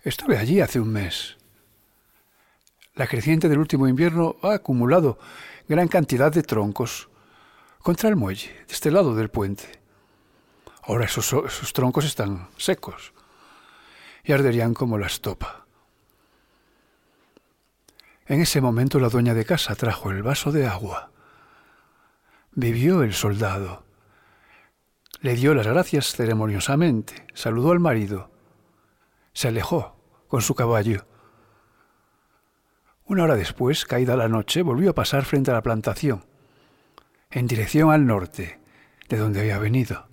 Estuve 0.03 0.37
allí 0.37 0.61
hace 0.61 0.79
un 0.79 0.89
mes. 0.89 1.38
La 2.95 3.07
creciente 3.07 3.47
del 3.49 3.59
último 3.59 3.87
invierno 3.87 4.35
ha 4.41 4.53
acumulado 4.53 5.19
gran 5.67 5.87
cantidad 5.87 6.31
de 6.31 6.43
troncos 6.43 7.09
contra 7.79 8.09
el 8.09 8.15
muelle, 8.15 8.51
de 8.67 8.73
este 8.73 8.91
lado 8.91 9.15
del 9.15 9.29
puente. 9.29 9.79
Ahora 10.83 11.05
esos, 11.05 11.73
troncos 11.73 12.05
están 12.05 12.49
secos 12.57 13.13
y 14.23 14.31
arderían 14.31 14.73
como 14.73 14.97
la 14.97 15.07
estopa. 15.07 15.65
En 18.25 18.41
ese 18.41 18.61
momento 18.61 18.99
la 18.99 19.09
dueña 19.09 19.33
de 19.33 19.45
casa 19.45 19.75
trajo 19.75 20.11
el 20.11 20.23
vaso 20.23 20.51
de 20.51 20.67
agua. 20.67 21.11
Vivió 22.51 23.03
el 23.03 23.13
soldado. 23.13 23.83
Le 25.21 25.35
dio 25.35 25.53
las 25.53 25.67
gracias 25.67 26.13
ceremoniosamente, 26.13 27.27
saludó 27.33 27.71
al 27.71 27.79
marido, 27.79 28.31
se 29.33 29.49
alejó 29.49 29.95
con 30.27 30.41
su 30.41 30.55
caballo. 30.55 31.08
Una 33.09 33.23
hora 33.23 33.35
después, 33.35 33.85
caída 33.85 34.15
la 34.15 34.27
noche, 34.27 34.61
volvió 34.61 34.91
a 34.91 34.93
pasar 34.93 35.25
frente 35.25 35.49
a 35.49 35.55
la 35.55 35.63
plantación, 35.63 36.25
en 37.31 37.47
dirección 37.47 37.89
al 37.89 38.05
norte, 38.05 38.59
de 39.07 39.17
donde 39.17 39.39
había 39.39 39.57
venido. 39.57 40.07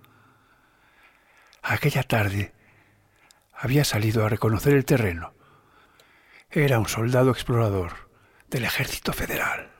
Aquella 1.63 2.03
tarde 2.05 2.55
había 3.53 3.85
salido 3.85 4.25
a 4.25 4.31
reconocer 4.31 4.73
el 4.73 4.87
terreno. 4.87 5.35
Era 6.51 6.79
un 6.79 6.89
soldado 6.89 7.33
explorador 7.33 8.09
del 8.49 8.65
ejército 8.65 9.13
federal. 9.13 9.76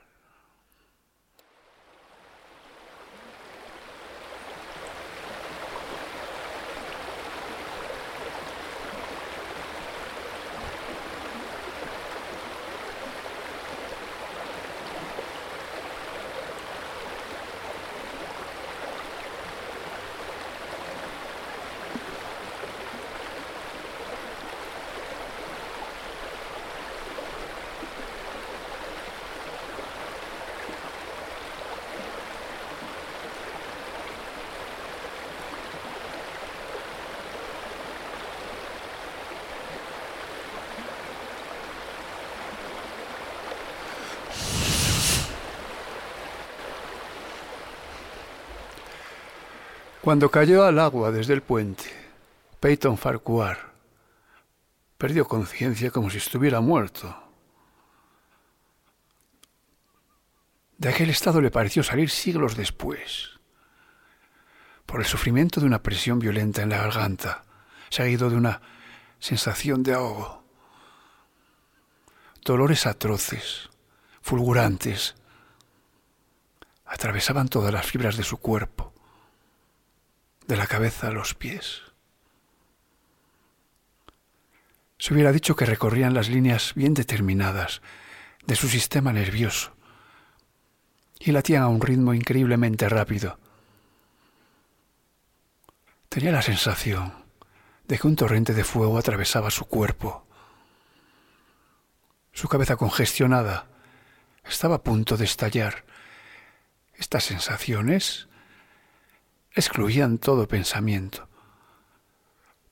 Cuando 50.07 50.31
cayó 50.31 50.63
al 50.63 50.79
agua 50.79 51.11
desde 51.11 51.33
el 51.33 51.41
puente, 51.41 51.83
Peyton 52.61 52.97
Farquhar 52.97 53.73
perdió 54.97 55.27
conciencia 55.27 55.91
como 55.91 56.09
si 56.09 56.17
estuviera 56.17 56.61
muerto. 56.61 57.13
De 60.77 60.87
aquel 60.87 61.09
estado 61.09 61.41
le 61.41 61.51
pareció 61.51 61.83
salir 61.83 62.09
siglos 62.09 62.55
después, 62.55 63.31
por 64.85 65.01
el 65.01 65.05
sufrimiento 65.05 65.59
de 65.59 65.65
una 65.65 65.83
presión 65.83 66.19
violenta 66.19 66.61
en 66.61 66.69
la 66.69 66.77
garganta, 66.77 67.43
seguido 67.89 68.29
de 68.29 68.37
una 68.37 68.61
sensación 69.19 69.83
de 69.83 69.93
ahogo. 69.93 70.41
Dolores 72.45 72.85
atroces, 72.85 73.69
fulgurantes, 74.21 75.15
atravesaban 76.85 77.49
todas 77.49 77.73
las 77.73 77.85
fibras 77.85 78.15
de 78.15 78.23
su 78.23 78.37
cuerpo 78.37 78.86
de 80.47 80.57
la 80.57 80.67
cabeza 80.67 81.07
a 81.07 81.11
los 81.11 81.33
pies. 81.33 81.81
Se 84.97 85.13
hubiera 85.13 85.31
dicho 85.31 85.55
que 85.55 85.65
recorrían 85.65 86.13
las 86.13 86.29
líneas 86.29 86.73
bien 86.73 86.93
determinadas 86.93 87.81
de 88.45 88.55
su 88.55 88.67
sistema 88.67 89.13
nervioso 89.13 89.73
y 91.19 91.31
latían 91.31 91.63
a 91.63 91.67
un 91.67 91.81
ritmo 91.81 92.13
increíblemente 92.13 92.87
rápido. 92.89 93.37
Tenía 96.09 96.31
la 96.31 96.41
sensación 96.41 97.13
de 97.87 97.99
que 97.99 98.07
un 98.07 98.15
torrente 98.15 98.53
de 98.53 98.63
fuego 98.63 98.97
atravesaba 98.97 99.51
su 99.51 99.65
cuerpo. 99.65 100.25
Su 102.31 102.47
cabeza 102.47 102.75
congestionada 102.75 103.67
estaba 104.45 104.75
a 104.75 104.83
punto 104.83 105.17
de 105.17 105.25
estallar. 105.25 105.85
Estas 106.95 107.25
sensaciones 107.25 108.26
excluían 109.57 110.19
todo 110.19 110.47
pensamiento, 110.47 111.27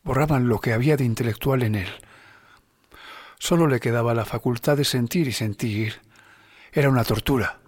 borraban 0.03 0.47
lo 0.47 0.59
que 0.59 0.71
había 0.71 0.97
de 0.97 1.03
intelectual 1.03 1.63
en 1.63 1.73
él. 1.73 1.89
Solo 3.39 3.65
le 3.65 3.79
quedaba 3.79 4.13
la 4.13 4.23
facultad 4.23 4.77
de 4.77 4.85
sentir 4.85 5.27
y 5.27 5.31
sentir. 5.31 6.01
Era 6.71 6.89
una 6.89 7.03
tortura. 7.03 7.59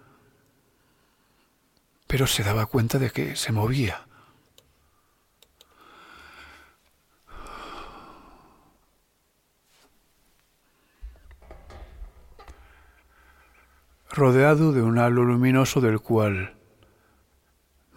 Pero 2.05 2.27
se 2.27 2.43
daba 2.43 2.67
cuenta 2.67 2.99
de 2.99 3.09
que 3.09 3.35
se 3.35 3.51
movía. 3.51 4.03
rodeado 14.09 14.71
de 14.71 14.81
un 14.81 14.97
halo 14.97 15.23
luminoso 15.23 15.79
del 15.79 15.99
cual 15.99 16.56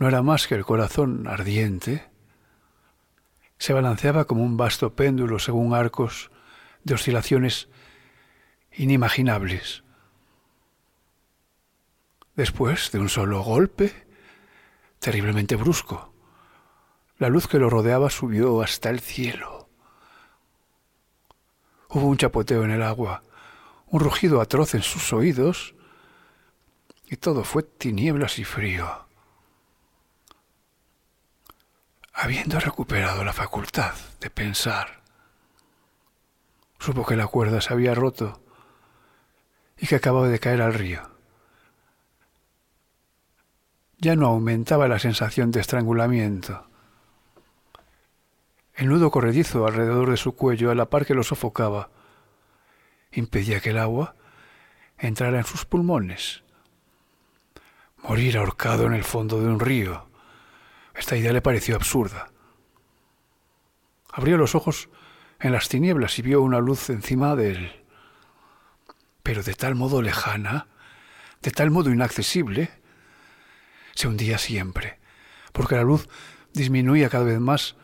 no 0.00 0.08
era 0.08 0.22
más 0.22 0.48
que 0.48 0.54
el 0.54 0.64
corazón 0.64 1.28
ardiente, 1.28 2.08
se 3.58 3.74
balanceaba 3.74 4.24
como 4.24 4.42
un 4.42 4.56
vasto 4.56 4.94
péndulo 4.96 5.38
según 5.38 5.74
arcos 5.74 6.30
de 6.84 6.94
oscilaciones 6.94 7.68
inimaginables. 8.72 9.84
Después 12.34 12.90
de 12.92 12.98
un 12.98 13.10
solo 13.10 13.42
golpe, 13.42 13.92
terriblemente 15.00 15.54
brusco, 15.54 16.14
la 17.18 17.28
luz 17.28 17.46
que 17.46 17.58
lo 17.58 17.68
rodeaba 17.68 18.08
subió 18.08 18.62
hasta 18.62 18.88
el 18.88 19.00
cielo. 19.00 19.68
Hubo 21.90 22.06
un 22.06 22.16
chapoteo 22.16 22.64
en 22.64 22.70
el 22.70 22.82
agua, 22.82 23.22
un 23.88 24.00
rugido 24.00 24.40
atroz 24.40 24.74
en 24.74 24.82
sus 24.82 25.12
oídos, 25.12 25.74
y 27.04 27.16
todo 27.16 27.44
fue 27.44 27.64
tinieblas 27.64 28.38
y 28.38 28.44
frío. 28.44 29.09
Habiendo 32.20 32.61
recuperado 32.61 33.24
la 33.24 33.33
facultad 33.33 33.94
de 34.20 34.28
pensar, 34.28 35.00
supo 36.78 37.06
que 37.06 37.16
la 37.16 37.26
cuerda 37.26 37.62
se 37.62 37.72
había 37.72 37.94
roto 37.94 38.42
y 39.78 39.87
que 39.87 39.96
acababa 39.96 40.28
de 40.28 40.38
caer 40.38 40.61
al 40.61 40.74
río. 40.74 41.00
Ya 43.96 44.16
no 44.16 44.26
aumentaba 44.26 44.87
la 44.87 44.98
sensación 44.98 45.50
de 45.50 45.61
estrangulamiento. 45.61 46.66
El 48.74 48.88
nudo 48.88 49.11
corredizo 49.11 49.66
alrededor 49.66 50.11
de 50.11 50.18
su 50.18 50.37
cuello, 50.37 50.70
a 50.70 50.74
la 50.74 50.90
par 50.90 51.06
que 51.06 51.14
lo 51.14 51.22
sofocaba, 51.22 51.88
impedía 53.12 53.61
que 53.61 53.70
el 53.70 53.78
agua 53.78 54.14
entrara 54.98 55.38
en 55.38 55.44
sus 55.44 55.64
pulmones. 55.64 56.42
Morir 58.02 58.37
ahorcado 58.37 58.85
en 58.85 58.92
el 58.92 59.04
fondo 59.04 59.40
de 59.40 59.46
un 59.46 59.59
río. 59.59 60.09
Esta 61.00 61.16
idea 61.16 61.32
le 61.32 61.40
pareció 61.40 61.76
absurda. 61.76 62.30
Abrió 64.12 64.36
los 64.36 64.54
ojos 64.54 64.90
en 65.40 65.50
las 65.50 65.70
tinieblas 65.70 66.18
y 66.18 66.22
vio 66.22 66.42
una 66.42 66.60
luz 66.60 66.90
encima 66.90 67.34
de 67.36 67.52
él, 67.52 67.84
pero 69.22 69.42
de 69.42 69.54
tal 69.54 69.74
modo 69.74 70.02
lejana, 70.02 70.66
de 71.40 71.52
tal 71.52 71.70
modo 71.70 71.90
inaccesible, 71.90 72.70
se 73.94 74.08
hundía 74.08 74.36
siempre, 74.36 74.98
porque 75.52 75.76
la 75.76 75.84
luz 75.84 76.06
disminuía 76.52 77.08
cada 77.08 77.24
vez 77.24 77.40
más 77.40 77.76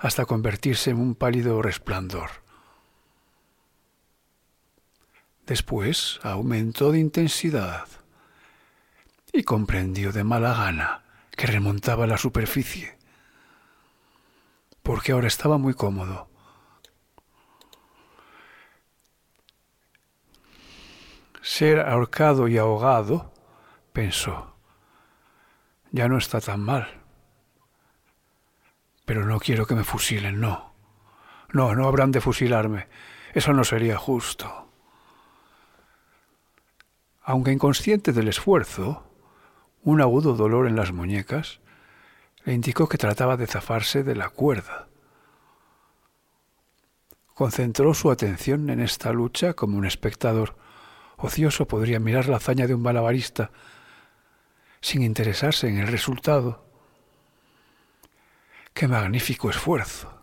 hasta 0.00 0.24
convertirse 0.24 0.90
en 0.90 0.98
un 0.98 1.14
pálido 1.14 1.62
resplandor. 1.62 2.30
Después 5.46 6.18
aumentó 6.24 6.90
de 6.90 6.98
intensidad 6.98 7.86
y 9.32 9.44
comprendió 9.44 10.10
de 10.10 10.24
mala 10.24 10.52
gana 10.52 11.04
que 11.32 11.46
remontaba 11.46 12.06
la 12.06 12.18
superficie, 12.18 12.98
porque 14.82 15.12
ahora 15.12 15.28
estaba 15.28 15.58
muy 15.58 15.74
cómodo. 15.74 16.28
Ser 21.42 21.80
ahorcado 21.80 22.48
y 22.48 22.58
ahogado, 22.58 23.32
pensó, 23.92 24.54
ya 25.90 26.08
no 26.08 26.18
está 26.18 26.40
tan 26.40 26.60
mal. 26.60 27.00
Pero 29.04 29.26
no 29.26 29.40
quiero 29.40 29.66
que 29.66 29.74
me 29.74 29.84
fusilen, 29.84 30.40
no. 30.40 30.72
No, 31.52 31.74
no 31.74 31.88
habrán 31.88 32.12
de 32.12 32.20
fusilarme. 32.20 32.86
Eso 33.34 33.52
no 33.52 33.64
sería 33.64 33.96
justo. 33.96 34.68
Aunque 37.22 37.52
inconsciente 37.52 38.12
del 38.12 38.28
esfuerzo, 38.28 39.09
un 39.82 40.00
agudo 40.00 40.34
dolor 40.34 40.66
en 40.66 40.76
las 40.76 40.92
muñecas 40.92 41.60
le 42.44 42.54
indicó 42.54 42.88
que 42.88 42.98
trataba 42.98 43.36
de 43.36 43.46
zafarse 43.46 44.02
de 44.02 44.14
la 44.14 44.28
cuerda. 44.28 44.88
Concentró 47.34 47.94
su 47.94 48.10
atención 48.10 48.68
en 48.70 48.80
esta 48.80 49.12
lucha 49.12 49.54
como 49.54 49.78
un 49.78 49.86
espectador 49.86 50.56
ocioso 51.16 51.66
podría 51.66 52.00
mirar 52.00 52.28
la 52.28 52.36
hazaña 52.36 52.66
de 52.66 52.74
un 52.74 52.82
malabarista 52.82 53.50
sin 54.80 55.02
interesarse 55.02 55.68
en 55.68 55.78
el 55.78 55.88
resultado. 55.88 56.64
Qué 58.72 58.88
magnífico 58.88 59.50
esfuerzo. 59.50 60.22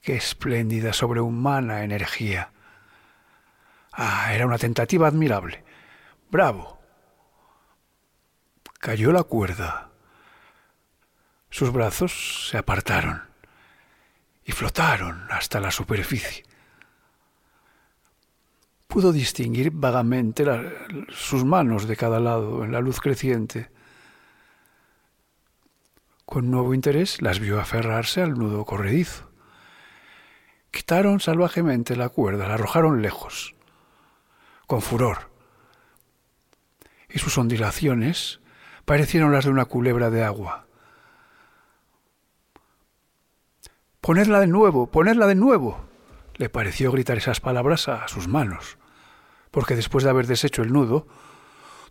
Qué 0.00 0.16
espléndida 0.16 0.92
sobrehumana 0.92 1.82
energía. 1.84 2.52
Ah, 3.92 4.32
era 4.34 4.46
una 4.46 4.58
tentativa 4.58 5.08
admirable. 5.08 5.64
Bravo. 6.30 6.75
Cayó 8.78 9.12
la 9.12 9.22
cuerda. 9.22 9.90
Sus 11.50 11.72
brazos 11.72 12.48
se 12.50 12.58
apartaron 12.58 13.22
y 14.44 14.52
flotaron 14.52 15.26
hasta 15.30 15.60
la 15.60 15.70
superficie. 15.70 16.44
Pudo 18.86 19.12
distinguir 19.12 19.70
vagamente 19.72 20.44
sus 21.08 21.44
manos 21.44 21.88
de 21.88 21.96
cada 21.96 22.20
lado 22.20 22.64
en 22.64 22.72
la 22.72 22.80
luz 22.80 23.00
creciente. 23.00 23.70
Con 26.24 26.50
nuevo 26.50 26.74
interés 26.74 27.22
las 27.22 27.40
vio 27.40 27.60
aferrarse 27.60 28.22
al 28.22 28.34
nudo 28.34 28.64
corredizo. 28.64 29.30
Quitaron 30.70 31.20
salvajemente 31.20 31.96
la 31.96 32.08
cuerda, 32.08 32.48
la 32.48 32.54
arrojaron 32.54 33.02
lejos 33.02 33.54
con 34.66 34.82
furor. 34.82 35.30
Y 37.08 37.18
sus 37.18 37.38
ondilaciones 37.38 38.40
parecieron 38.86 39.32
las 39.32 39.44
de 39.44 39.50
una 39.50 39.66
culebra 39.66 40.10
de 40.10 40.24
agua. 40.24 40.64
Ponedla 44.00 44.40
de 44.40 44.46
nuevo, 44.46 44.86
ponedla 44.86 45.26
de 45.26 45.34
nuevo. 45.34 45.84
Le 46.36 46.48
pareció 46.48 46.92
gritar 46.92 47.18
esas 47.18 47.40
palabras 47.40 47.88
a 47.88 48.06
sus 48.08 48.28
manos, 48.28 48.78
porque 49.50 49.74
después 49.74 50.04
de 50.04 50.10
haber 50.10 50.26
deshecho 50.26 50.62
el 50.62 50.72
nudo, 50.72 51.08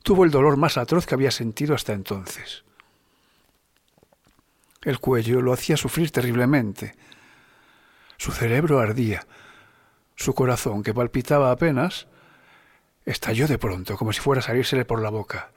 tuvo 0.02 0.24
el 0.24 0.32
dolor 0.32 0.56
más 0.56 0.78
atroz 0.78 1.06
que 1.06 1.14
había 1.14 1.32
sentido 1.32 1.76
hasta 1.76 1.92
entonces. 1.92 2.64
El 4.82 5.00
cuello 5.00 5.42
lo 5.42 5.52
hacía 5.52 5.76
sufrir 5.76 6.12
terriblemente. 6.12 6.96
Su 8.18 8.32
cerebro 8.32 8.80
ardía. 8.80 9.28
Su 10.16 10.34
corazón, 10.34 10.82
que 10.82 10.94
palpitaba 10.94 11.52
apenas, 11.52 12.08
estalló 13.04 13.48
de 13.48 13.58
pronto, 13.58 13.98
como 13.98 14.14
si 14.14 14.22
fuera 14.22 14.40
a 14.40 14.44
salírsele 14.44 14.86
por 14.86 15.02
la 15.02 15.10
boca. 15.10 15.52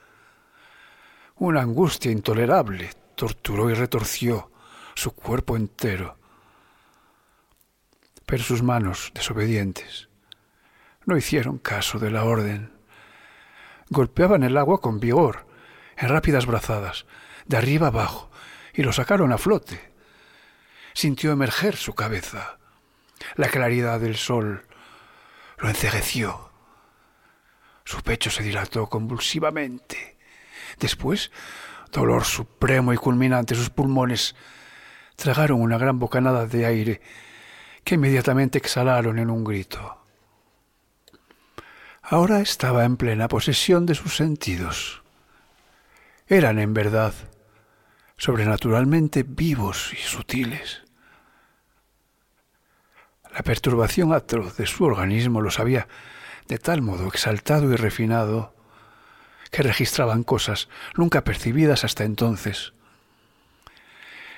Una 1.39 1.61
angustia 1.61 2.11
intolerable 2.11 2.91
torturó 3.15 3.71
y 3.71 3.75
retorció 3.75 4.51
su 4.95 5.13
cuerpo 5.13 5.57
entero. 5.57 6.19
Pero 8.27 8.43
sus 8.43 8.63
manos, 8.63 9.13
desobedientes, 9.15 10.09
no 11.07 11.17
hicieron 11.17 11.59
caso 11.59 11.99
de 11.99 12.11
la 12.11 12.25
orden. 12.25 12.73
Golpeaban 13.89 14.43
el 14.43 14.57
agua 14.57 14.81
con 14.81 15.01
vigor, 15.01 15.47
en 15.97 16.09
rápidas 16.09 16.47
brazadas, 16.47 17.07
de 17.47 17.57
arriba 17.57 17.87
abajo, 17.87 18.31
y 18.75 18.83
lo 18.83 18.93
sacaron 18.93 19.33
a 19.33 19.39
flote. 19.39 19.93
Sintió 20.93 21.33
emerger 21.33 21.77
su 21.77 21.95
cabeza. 21.95 22.59
La 23.37 23.49
claridad 23.49 24.01
del 24.01 24.17
sol 24.17 24.67
lo 25.59 25.69
encegueció 25.69 26.49
su 27.89 28.03
pecho 28.03 28.29
se 28.29 28.43
dilató 28.43 28.87
convulsivamente. 28.87 30.18
Después, 30.79 31.31
dolor 31.93 32.25
supremo 32.25 32.93
y 32.93 32.97
culminante, 32.97 33.55
sus 33.55 33.71
pulmones 33.71 34.35
tragaron 35.17 35.61
una 35.61 35.79
gran 35.79 35.99
bocanada 35.99 36.47
de 36.47 36.67
aire 36.67 37.01
que 37.85 37.97
inmediatamente 37.97 38.59
exhalaron 38.59 39.19
en 39.19 39.31
un 39.31 39.45
grito. 39.45 39.99
Ahora 42.03 42.41
estaba 42.41 42.85
en 42.85 42.97
plena 42.97 43.29
posesión 43.29 43.85
de 43.85 43.95
sus 43.95 44.17
sentidos. 44.17 45.03
Eran, 46.27 46.59
en 46.59 46.73
verdad, 46.73 47.13
sobrenaturalmente 48.17 49.25
vivos 49.25 49.93
y 49.93 49.97
sutiles. 49.97 50.83
La 53.33 53.43
perturbación 53.43 54.13
atroz 54.13 54.57
de 54.57 54.67
su 54.67 54.85
organismo 54.85 55.41
los 55.41 55.59
había 55.59 55.89
de 56.47 56.59
tal 56.59 56.83
modo 56.83 57.09
exaltado 57.09 57.73
y 57.73 57.77
refinado 57.77 58.55
que 59.51 59.63
registraban 59.63 60.23
cosas 60.23 60.69
nunca 60.97 61.25
percibidas 61.25 61.85
hasta 61.85 62.05
entonces. 62.05 62.73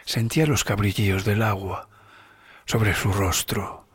Sentía 0.05 0.47
los 0.47 0.65
cabrillillos 0.65 1.25
del 1.25 1.43
agua 1.43 1.89
sobre 2.65 2.95
su 2.95 3.13
rostro. 3.13 3.87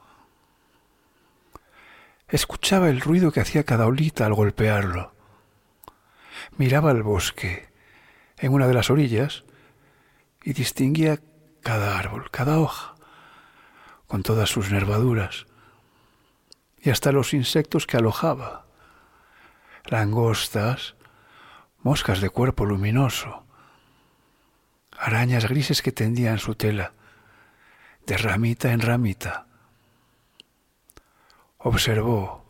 Escuchaba 2.27 2.89
el 2.89 3.01
ruido 3.01 3.31
que 3.31 3.41
hacía 3.41 3.63
cada 3.63 3.85
olita 3.85 4.25
al 4.25 4.33
golpearlo. 4.33 5.13
Miraba 6.57 6.91
el 6.91 7.03
bosque 7.03 7.69
en 8.37 8.53
una 8.53 8.67
de 8.67 8.73
las 8.73 8.89
orillas 8.89 9.43
y 10.43 10.53
distinguía 10.53 11.19
cada 11.61 11.97
árbol, 11.97 12.29
cada 12.31 12.59
hoja, 12.59 12.95
con 14.07 14.23
todas 14.23 14.49
sus 14.49 14.71
nervaduras 14.71 15.45
y 16.85 16.91
hasta 16.91 17.11
los 17.11 17.33
insectos 17.33 17.87
que 17.87 17.97
alojaba, 17.97 18.67
langostas, 19.85 20.94
moscas 21.85 22.19
de 22.19 22.31
cuerpo 22.31 22.65
luminoso, 22.65 23.45
arañas 24.97 25.47
grises 25.47 25.83
que 25.83 25.91
tendían 25.91 26.39
su 26.39 26.55
tela, 26.55 26.93
de 28.07 28.17
ramita 28.17 28.71
en 28.71 28.81
ramita. 28.81 29.45
Observó 31.59 32.43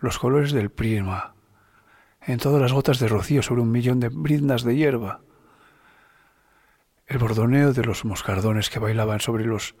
los 0.00 0.18
colores 0.18 0.50
del 0.50 0.72
prima 0.72 1.34
en 2.22 2.38
todas 2.38 2.60
las 2.60 2.72
gotas 2.72 2.98
de 2.98 3.06
rocío 3.06 3.40
sobre 3.40 3.62
un 3.62 3.70
millón 3.70 4.00
de 4.00 4.08
brindas 4.08 4.64
de 4.64 4.74
hierba, 4.74 5.20
el 7.06 7.18
bordoneo 7.18 7.72
de 7.72 7.84
los 7.84 8.04
moscardones 8.04 8.68
que 8.68 8.80
bailaban 8.80 9.20
sobre 9.20 9.44
los 9.44 9.76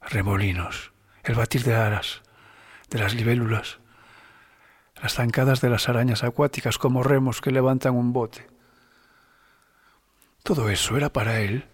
remolinos 0.00 0.92
el 1.22 1.36
batir 1.36 1.62
de 1.62 1.76
aras, 1.76 2.22
de 2.90 2.98
las 2.98 3.14
libélulas, 3.14 3.78
las 5.02 5.14
zancadas 5.14 5.60
de 5.60 5.70
las 5.70 5.88
arañas 5.88 6.24
acuáticas 6.24 6.78
como 6.78 7.02
remos 7.02 7.40
que 7.40 7.50
levantan 7.50 7.94
un 7.94 8.12
bote. 8.12 8.46
Todo 10.42 10.70
eso 10.70 10.96
era 10.96 11.12
para 11.12 11.40
él 11.40 11.66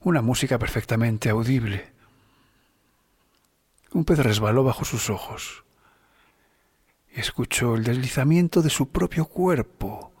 una 0.00 0.22
música 0.22 0.58
perfectamente 0.58 1.30
audible. 1.30 1.92
Un 3.92 4.04
pez 4.04 4.18
resbaló 4.18 4.64
bajo 4.64 4.84
sus 4.84 5.10
ojos 5.10 5.64
y 7.14 7.20
escuchó 7.20 7.74
el 7.74 7.84
deslizamiento 7.84 8.62
de 8.62 8.70
su 8.70 8.90
propio 8.90 9.26
cuerpo 9.26 10.12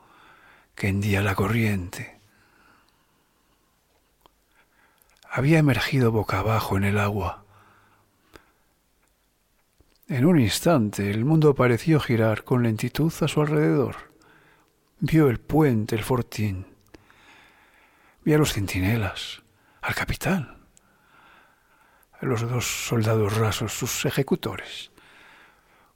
que 0.74 0.88
hendía 0.88 1.22
la 1.22 1.34
corriente. 1.34 2.18
Había 5.30 5.58
emergido 5.58 6.10
boca 6.10 6.38
abajo 6.38 6.76
en 6.76 6.84
el 6.84 6.98
agua. 6.98 7.44
En 10.10 10.24
un 10.24 10.40
instante 10.40 11.10
el 11.10 11.26
mundo 11.26 11.54
pareció 11.54 12.00
girar 12.00 12.42
con 12.42 12.62
lentitud 12.62 13.12
a 13.20 13.28
su 13.28 13.42
alrededor. 13.42 14.10
Vio 15.00 15.28
el 15.28 15.38
puente, 15.38 15.96
el 15.96 16.02
fortín. 16.02 16.66
Vio 18.24 18.36
a 18.36 18.38
los 18.38 18.54
centinelas, 18.54 19.42
al 19.82 19.94
capitán, 19.94 20.64
a 22.18 22.24
los 22.24 22.40
dos 22.40 22.64
soldados 22.64 23.36
rasos, 23.36 23.74
sus 23.74 24.06
ejecutores, 24.06 24.92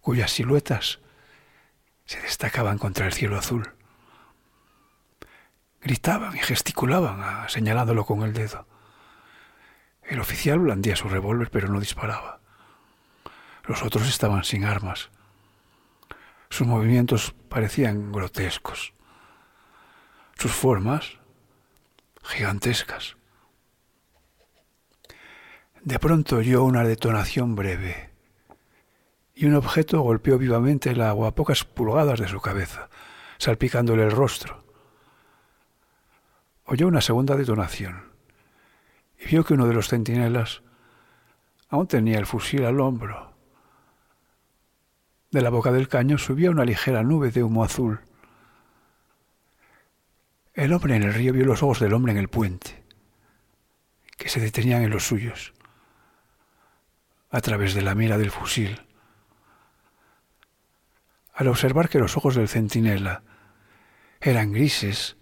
cuyas 0.03 0.31
siluetas 0.31 1.01
se 2.05 2.21
destacaban 2.21 2.77
contra 2.77 3.07
el 3.07 3.15
cielo 3.15 3.39
azul. 3.39 3.73
Gritaban 5.81 6.37
y 6.37 6.41
gesticulaban, 6.41 7.49
señalándolo 7.49 8.05
con 8.05 8.23
el 8.25 8.35
dedo. 8.35 8.67
El 10.03 10.21
oficial 10.21 10.59
blandía 10.59 10.97
su 10.97 11.09
revólver, 11.09 11.49
pero 11.51 11.69
no 11.69 11.81
disparaba. 11.81 12.42
Los 13.65 13.83
otros 13.83 14.09
estaban 14.09 14.45
sin 14.45 14.65
armas. 14.65 15.11
Sus 16.51 16.67
movimientos 16.67 17.35
parecían 17.49 18.13
grotescos. 18.13 18.93
Sus 20.37 20.53
formas 20.53 21.19
gigantescas. 22.23 23.17
De 25.83 25.99
pronto 25.99 26.37
oyó 26.37 26.65
una 26.65 26.85
detonación 26.85 27.57
breve 27.57 28.11
y 29.35 29.47
un 29.47 29.55
objeto 29.55 30.01
golpeó 30.01 30.39
vivamente 30.39 30.91
el 30.91 31.01
agua 31.01 31.29
a 31.29 31.35
pocas 31.35 31.65
pulgadas 31.65 32.21
de 32.21 32.29
su 32.29 32.41
cabeza, 32.41 32.89
salpicándole 33.39 34.05
el 34.05 34.11
rostro. 34.11 34.63
Oyó 36.65 36.87
una 36.87 37.01
segunda 37.01 37.37
detonación 37.37 38.13
y 39.19 39.27
vio 39.27 39.45
que 39.45 39.55
uno 39.55 39.67
de 39.67 39.75
los 39.75 39.89
centinelas 39.89 40.63
aún 41.69 41.89
tenía 41.89 42.19
el 42.19 42.27
fusil 42.27 42.65
al 42.65 42.79
hombro. 42.81 43.32
De 45.33 45.41
la 45.41 45.49
boca 45.49 45.73
del 45.73 45.89
caño 45.89 46.19
subía 46.19 46.51
una 46.51 46.67
ligera 46.67 47.03
nube 47.03 47.31
de 47.31 47.43
humo 47.43 47.65
azul. 47.65 48.01
El 50.53 50.75
hombre 50.75 50.95
en 50.95 51.05
el 51.05 51.15
río 51.15 51.33
vio 51.33 51.47
los 51.47 51.63
ojos 51.63 51.81
del 51.81 51.95
hombre 51.95 52.13
en 52.13 52.19
el 52.19 52.29
puente, 52.29 52.85
que 54.19 54.29
se 54.29 54.41
detenían 54.41 54.83
en 54.83 54.91
los 54.91 55.07
suyos, 55.07 55.55
a 57.31 57.41
través 57.41 57.73
de 57.73 57.81
la 57.81 57.95
mira 57.95 58.19
del 58.19 58.31
fusil. 58.31 58.83
Al 61.33 61.49
observar 61.49 61.89
que 61.89 61.99
los 61.99 62.19
ojos 62.19 62.35
del 62.35 62.49
centinela 62.49 63.23
eran 64.21 64.53
grises, 64.53 65.17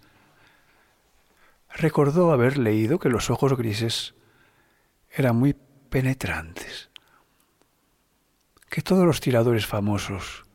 recordó 1.73 2.33
haber 2.33 2.57
leído 2.57 2.99
que 2.99 3.07
los 3.07 3.29
ojos 3.29 3.55
grises 3.55 4.13
eran 5.09 5.37
muy 5.37 5.55
penetrantes, 5.89 6.90
que 8.71 8.81
todos 8.81 9.05
los 9.05 9.19
tiradores 9.19 9.67
famosos 9.67 10.45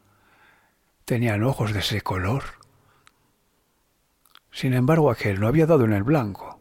tenían 1.04 1.42
ojos 1.42 1.74
de 1.74 1.80
ese 1.80 2.00
color. 2.00 2.44
Sin 4.50 4.72
embargo, 4.72 5.10
aquel 5.10 5.38
no 5.38 5.46
había 5.46 5.66
dado 5.66 5.84
en 5.84 5.92
el 5.92 6.02
blanco. 6.02 6.58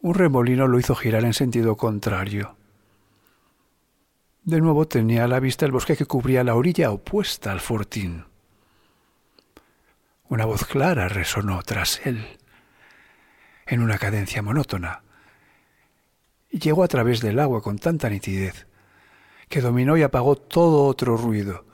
Un 0.00 0.14
remolino 0.14 0.66
lo 0.66 0.78
hizo 0.78 0.94
girar 0.94 1.26
en 1.26 1.34
sentido 1.34 1.76
contrario. 1.76 2.56
De 4.44 4.62
nuevo 4.62 4.88
tenía 4.88 5.24
a 5.24 5.28
la 5.28 5.38
vista 5.38 5.66
el 5.66 5.72
bosque 5.72 5.94
que 5.94 6.06
cubría 6.06 6.42
la 6.42 6.54
orilla 6.54 6.92
opuesta 6.92 7.52
al 7.52 7.60
fortín. 7.60 8.24
Una 10.30 10.46
voz 10.46 10.64
clara 10.64 11.08
resonó 11.08 11.62
tras 11.64 12.00
él, 12.06 12.38
en 13.66 13.82
una 13.82 13.98
cadencia 13.98 14.40
monótona, 14.40 15.02
llegó 16.58 16.82
a 16.82 16.88
través 16.88 17.20
del 17.20 17.38
agua 17.38 17.62
con 17.62 17.78
tanta 17.78 18.08
nitidez 18.08 18.66
que 19.48 19.60
dominó 19.60 19.96
y 19.96 20.02
apagó 20.02 20.36
todo 20.36 20.84
otro 20.86 21.16
ruido, 21.16 21.64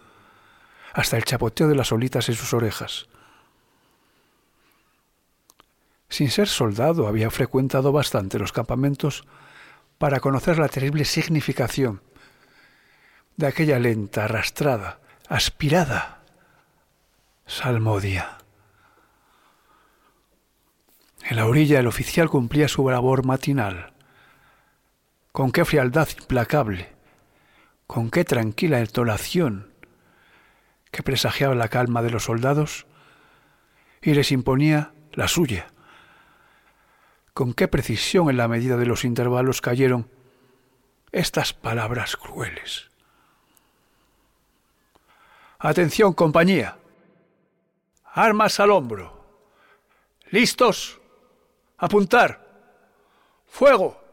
hasta 0.94 1.16
el 1.18 1.24
chapoteo 1.24 1.68
de 1.68 1.74
las 1.74 1.92
olitas 1.92 2.28
en 2.30 2.34
sus 2.34 2.54
orejas. 2.54 3.06
Sin 6.08 6.30
ser 6.30 6.48
soldado, 6.48 7.06
había 7.06 7.30
frecuentado 7.30 7.92
bastante 7.92 8.38
los 8.38 8.52
campamentos 8.52 9.24
para 9.98 10.20
conocer 10.20 10.58
la 10.58 10.68
terrible 10.68 11.04
significación 11.04 12.00
de 13.36 13.46
aquella 13.46 13.78
lenta, 13.78 14.24
arrastrada, 14.24 15.00
aspirada 15.28 16.16
salmodia. 17.46 18.38
En 21.22 21.36
la 21.36 21.46
orilla 21.46 21.80
el 21.80 21.86
oficial 21.86 22.28
cumplía 22.28 22.68
su 22.68 22.88
labor 22.88 23.24
matinal. 23.24 23.92
Con 25.37 25.53
qué 25.53 25.66
frialdad 25.66 26.09
implacable, 26.18 26.88
con 27.87 28.11
qué 28.11 28.25
tranquila 28.25 28.81
entonación 28.81 29.70
que 30.90 31.03
presagiaba 31.03 31.55
la 31.55 31.68
calma 31.68 32.01
de 32.01 32.09
los 32.09 32.25
soldados 32.25 32.87
y 34.01 34.14
les 34.14 34.33
imponía 34.33 34.94
la 35.12 35.29
suya. 35.29 35.66
Con 37.35 37.53
qué 37.53 37.68
precisión 37.68 38.31
en 38.31 38.38
la 38.38 38.49
medida 38.49 38.79
de 38.79 38.87
los 38.87 39.05
intervalos 39.05 39.61
cayeron 39.61 40.11
estas 41.12 41.53
palabras 41.53 42.16
crueles. 42.16 42.88
Atención, 45.59 46.14
compañía. 46.14 46.79
Armas 48.05 48.59
al 48.59 48.70
hombro. 48.70 49.42
¿Listos? 50.31 50.99
Apuntar. 51.77 52.40
Fuego. 53.44 54.05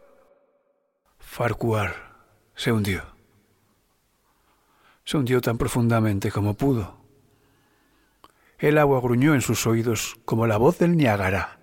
Farcuar 1.33 2.13
se 2.55 2.71
hundió. 2.71 3.01
Se 5.03 5.17
hundió 5.17 5.41
tan 5.41 5.57
profundamente 5.57 6.29
como 6.29 6.53
pudo. 6.53 6.95
El 8.59 8.77
agua 8.77 9.01
gruñó 9.01 9.33
en 9.33 9.41
sus 9.41 9.65
oídos 9.65 10.19
como 10.25 10.45
la 10.45 10.57
voz 10.57 10.77
del 10.77 10.95
Niágara. 10.95 11.57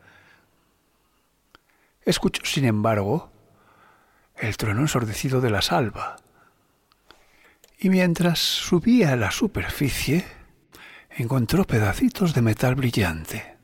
Escuchó, 2.03 2.43
sin 2.45 2.65
embargo, 2.65 3.31
el 4.35 4.57
trueno 4.57 4.81
ensordecido 4.81 5.41
de 5.41 5.51
la 5.51 5.63
salva. 5.63 6.17
Y 7.79 7.91
mientras 7.91 8.41
subía 8.41 9.13
a 9.13 9.17
la 9.17 9.31
superficie, 9.31 10.25
encontró 11.11 11.65
pedacitos 11.65 12.35
de 12.35 12.43
metal 12.43 12.75
brillante 12.75 13.57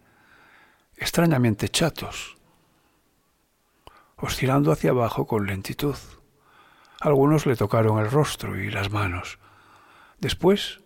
extrañamente 0.96 1.68
chatos, 1.68 2.35
oscilando 4.16 4.72
hacia 4.72 4.90
abajo 4.90 5.26
con 5.26 5.46
lentitud. 5.46 5.96
Algunos 7.00 7.46
le 7.46 7.56
tocaron 7.56 7.98
el 7.98 8.10
rostro 8.10 8.58
y 8.58 8.70
las 8.70 8.90
manos. 8.90 9.38
Después 10.18 10.80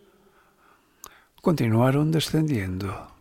continuaron 1.40 2.10
descendiendo. 2.10 3.12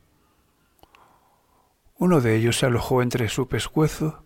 Uno 1.98 2.22
de 2.22 2.36
ellos 2.36 2.58
se 2.58 2.66
alojó 2.66 3.02
entre 3.02 3.30
su 3.30 3.48
pescuezo 3.48 4.24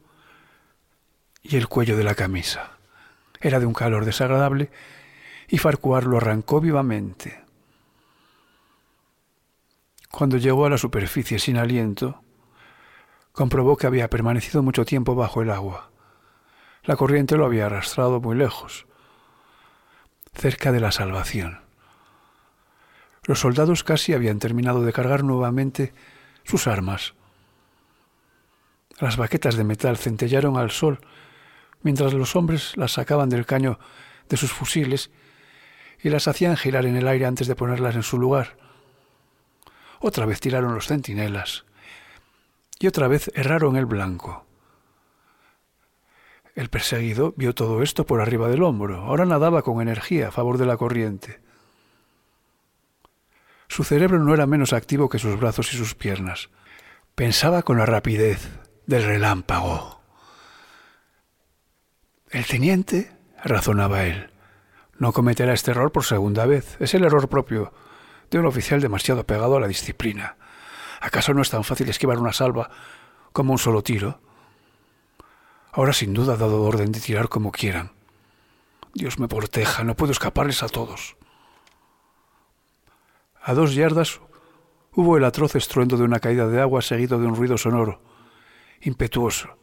y 1.41 1.57
el 1.57 1.67
cuello 1.67 1.97
de 1.97 2.03
la 2.03 2.15
camisa. 2.15 2.77
Era 3.41 3.59
de 3.59 3.65
un 3.65 3.73
calor 3.73 4.05
desagradable 4.05 4.71
y 5.49 5.57
Farcuar 5.57 6.05
lo 6.05 6.17
arrancó 6.17 6.61
vivamente. 6.61 7.43
Cuando 10.09 10.37
llegó 10.37 10.65
a 10.65 10.69
la 10.69 10.77
superficie 10.77 11.39
sin 11.39 11.57
aliento, 11.57 12.22
comprobó 13.33 13.77
que 13.77 13.87
había 13.87 14.09
permanecido 14.09 14.63
mucho 14.63 14.85
tiempo 14.85 15.15
bajo 15.15 15.41
el 15.41 15.49
agua. 15.49 15.89
La 16.83 16.95
corriente 16.95 17.35
lo 17.35 17.45
había 17.45 17.65
arrastrado 17.65 18.21
muy 18.21 18.37
lejos, 18.37 18.85
cerca 20.33 20.71
de 20.71 20.79
la 20.79 20.91
salvación. 20.91 21.61
Los 23.25 23.39
soldados 23.39 23.83
casi 23.83 24.13
habían 24.13 24.39
terminado 24.39 24.83
de 24.83 24.93
cargar 24.93 25.23
nuevamente 25.23 25.93
sus 26.43 26.67
armas. 26.67 27.15
Las 28.99 29.17
baquetas 29.17 29.55
de 29.55 29.63
metal 29.63 29.97
centellaron 29.97 30.57
al 30.57 30.69
sol 30.69 30.99
mientras 31.81 32.13
los 32.13 32.35
hombres 32.35 32.77
las 32.77 32.91
sacaban 32.91 33.29
del 33.29 33.45
caño 33.45 33.79
de 34.29 34.37
sus 34.37 34.51
fusiles 34.51 35.09
y 36.01 36.09
las 36.09 36.27
hacían 36.27 36.55
girar 36.55 36.85
en 36.85 36.97
el 36.97 37.07
aire 37.07 37.25
antes 37.25 37.47
de 37.47 37.55
ponerlas 37.55 37.95
en 37.95 38.03
su 38.03 38.19
lugar. 38.19 38.57
Otra 39.99 40.25
vez 40.25 40.39
tiraron 40.39 40.75
los 40.75 40.87
centinelas 40.87 41.65
y 42.83 42.87
otra 42.87 43.07
vez 43.07 43.31
erraron 43.33 43.77
el 43.77 43.85
blanco. 43.85 44.45
El 46.53 46.69
perseguido 46.69 47.33
vio 47.37 47.55
todo 47.55 47.81
esto 47.81 48.05
por 48.05 48.19
arriba 48.19 48.49
del 48.49 48.61
hombro. 48.61 48.97
Ahora 48.97 49.25
nadaba 49.25 49.61
con 49.61 49.81
energía 49.81 50.27
a 50.27 50.31
favor 50.31 50.57
de 50.57 50.65
la 50.65 50.75
corriente. 50.75 51.39
Su 53.69 53.85
cerebro 53.85 54.19
no 54.19 54.33
era 54.33 54.47
menos 54.47 54.73
activo 54.73 55.07
que 55.07 55.17
sus 55.17 55.39
brazos 55.39 55.73
y 55.73 55.77
sus 55.77 55.95
piernas. 55.95 56.49
Pensaba 57.15 57.63
con 57.63 57.77
la 57.77 57.85
rapidez 57.85 58.49
del 58.85 59.05
relámpago. 59.05 60.01
El 62.31 62.45
teniente, 62.45 63.13
razonaba 63.45 64.03
él, 64.03 64.29
no 64.99 65.13
cometerá 65.13 65.53
este 65.53 65.71
error 65.71 65.93
por 65.93 66.03
segunda 66.03 66.45
vez. 66.45 66.75
Es 66.81 66.93
el 66.93 67.05
error 67.05 67.29
propio 67.29 67.71
de 68.29 68.39
un 68.39 68.45
oficial 68.45 68.81
demasiado 68.81 69.25
pegado 69.25 69.55
a 69.55 69.61
la 69.61 69.69
disciplina. 69.69 70.35
¿Acaso 71.03 71.33
no 71.33 71.41
es 71.41 71.49
tan 71.49 71.65
fácil 71.65 71.89
esquivar 71.89 72.17
una 72.17 72.31
salva 72.31 72.69
como 73.33 73.51
un 73.51 73.59
solo 73.59 73.83
tiro? 73.83 74.21
Ahora 75.73 75.91
sin 75.91 76.13
duda 76.13 76.35
ha 76.35 76.37
dado 76.37 76.63
orden 76.63 76.93
de 76.93 77.01
tirar 77.01 77.27
como 77.27 77.51
quieran. 77.51 77.91
Dios 78.93 79.19
me 79.19 79.27
proteja, 79.27 79.83
no 79.83 79.97
puedo 79.97 80.13
escaparles 80.13 80.63
a 80.63 80.69
todos. 80.69 81.17
A 83.41 83.53
dos 83.53 83.75
yardas 83.75 84.21
hubo 84.93 85.17
el 85.17 85.25
atroz 85.25 85.55
estruendo 85.55 85.97
de 85.97 86.03
una 86.03 86.21
caída 86.21 86.47
de 86.47 86.61
agua 86.61 86.81
seguido 86.81 87.19
de 87.19 87.27
un 87.27 87.35
ruido 87.35 87.57
sonoro, 87.57 87.99
impetuoso, 88.79 89.57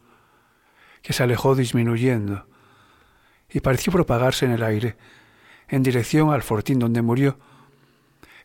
que 1.01 1.13
se 1.13 1.23
alejó 1.23 1.55
disminuyendo 1.55 2.45
y 3.49 3.61
pareció 3.61 3.91
propagarse 3.91 4.45
en 4.45 4.51
el 4.51 4.61
aire, 4.61 4.95
en 5.69 5.81
dirección 5.81 6.31
al 6.31 6.43
fortín 6.43 6.77
donde 6.77 7.01
murió, 7.01 7.39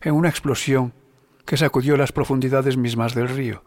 en 0.01 0.15
una 0.15 0.29
explosión 0.29 0.95
que 1.47 1.55
sacudió 1.55 1.95
las 1.95 2.11
profundidades 2.11 2.75
mismas 2.75 3.15
del 3.15 3.29
río. 3.29 3.63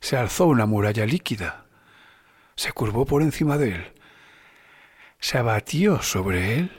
Se 0.00 0.16
alzó 0.16 0.46
una 0.46 0.64
muralla 0.64 1.04
líquida, 1.04 1.66
se 2.56 2.72
curvó 2.72 3.04
por 3.04 3.20
encima 3.20 3.58
de 3.58 3.72
él, 3.72 3.94
se 5.18 5.36
abatió 5.36 6.00
sobre 6.00 6.58
él, 6.58 6.72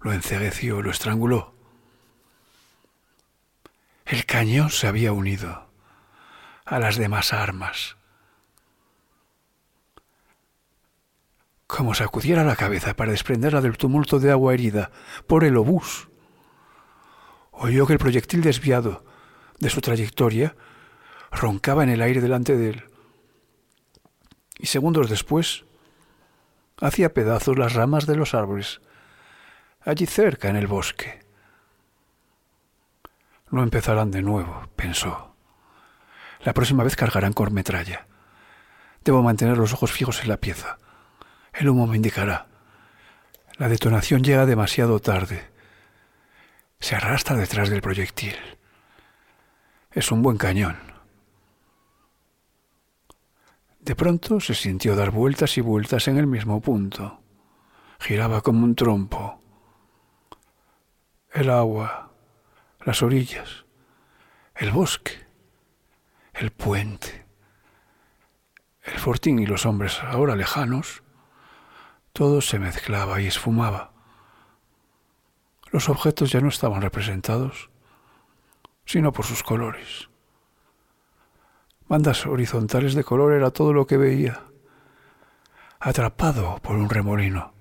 lo 0.00 0.12
encegueció, 0.12 0.82
lo 0.82 0.90
estranguló. 0.90 1.54
El 4.04 4.26
cañón 4.26 4.70
se 4.70 4.88
había 4.88 5.12
unido 5.12 5.70
a 6.64 6.80
las 6.80 6.96
demás 6.96 7.32
armas. 7.32 7.96
Como 11.68 11.94
sacudiera 11.94 12.42
la 12.42 12.56
cabeza 12.56 12.96
para 12.96 13.12
desprenderla 13.12 13.60
del 13.60 13.78
tumulto 13.78 14.18
de 14.18 14.32
agua 14.32 14.54
herida 14.54 14.90
por 15.28 15.44
el 15.44 15.56
obús, 15.56 16.08
oyó 17.52 17.86
que 17.86 17.92
el 17.92 17.98
proyectil 17.98 18.42
desviado 18.42 19.04
de 19.60 19.70
su 19.70 19.80
trayectoria 19.80 20.56
roncaba 21.30 21.84
en 21.84 21.90
el 21.90 22.02
aire 22.02 22.20
delante 22.20 22.56
de 22.56 22.70
él. 22.70 22.84
Y 24.58 24.66
segundos 24.66 25.08
después, 25.08 25.64
hacía 26.80 27.14
pedazos 27.14 27.56
las 27.58 27.74
ramas 27.74 28.06
de 28.06 28.16
los 28.16 28.34
árboles, 28.34 28.80
allí 29.80 30.06
cerca 30.06 30.48
en 30.48 30.56
el 30.56 30.66
bosque. 30.66 31.20
No 33.50 33.62
empezarán 33.62 34.10
de 34.10 34.22
nuevo, 34.22 34.68
pensó. 34.76 35.36
La 36.40 36.54
próxima 36.54 36.82
vez 36.82 36.96
cargarán 36.96 37.32
con 37.32 37.52
metralla. 37.52 38.06
Debo 39.04 39.22
mantener 39.22 39.58
los 39.58 39.72
ojos 39.72 39.92
fijos 39.92 40.22
en 40.22 40.28
la 40.28 40.38
pieza. 40.38 40.78
El 41.52 41.68
humo 41.68 41.86
me 41.86 41.96
indicará. 41.96 42.46
La 43.58 43.68
detonación 43.68 44.22
llega 44.22 44.46
demasiado 44.46 44.98
tarde. 45.00 45.51
Se 46.82 46.96
arrastra 46.96 47.36
detrás 47.36 47.70
del 47.70 47.80
proyectil. 47.80 48.34
Es 49.92 50.10
un 50.10 50.20
buen 50.20 50.36
cañón. 50.36 50.76
De 53.78 53.94
pronto 53.94 54.40
se 54.40 54.56
sintió 54.56 54.96
dar 54.96 55.12
vueltas 55.12 55.56
y 55.58 55.60
vueltas 55.60 56.08
en 56.08 56.18
el 56.18 56.26
mismo 56.26 56.60
punto. 56.60 57.20
Giraba 58.00 58.40
como 58.40 58.64
un 58.64 58.74
trompo. 58.74 59.40
El 61.32 61.50
agua, 61.50 62.10
las 62.84 63.00
orillas, 63.04 63.64
el 64.56 64.72
bosque, 64.72 65.24
el 66.34 66.50
puente, 66.50 67.26
el 68.82 68.98
fortín 68.98 69.38
y 69.38 69.46
los 69.46 69.66
hombres 69.66 70.00
ahora 70.02 70.34
lejanos, 70.34 71.04
todo 72.12 72.40
se 72.40 72.58
mezclaba 72.58 73.20
y 73.20 73.28
esfumaba. 73.28 73.91
Los 75.72 75.88
objetos 75.88 76.30
ya 76.30 76.42
no 76.42 76.48
estaban 76.48 76.82
representados, 76.82 77.70
sino 78.84 79.10
por 79.10 79.24
sus 79.24 79.42
colores. 79.42 80.10
Bandas 81.88 82.26
horizontales 82.26 82.94
de 82.94 83.02
color 83.02 83.32
era 83.32 83.50
todo 83.50 83.72
lo 83.72 83.86
que 83.86 83.96
veía. 83.96 84.42
Atrapado 85.80 86.58
por 86.62 86.76
un 86.76 86.90
remolino. 86.90 87.54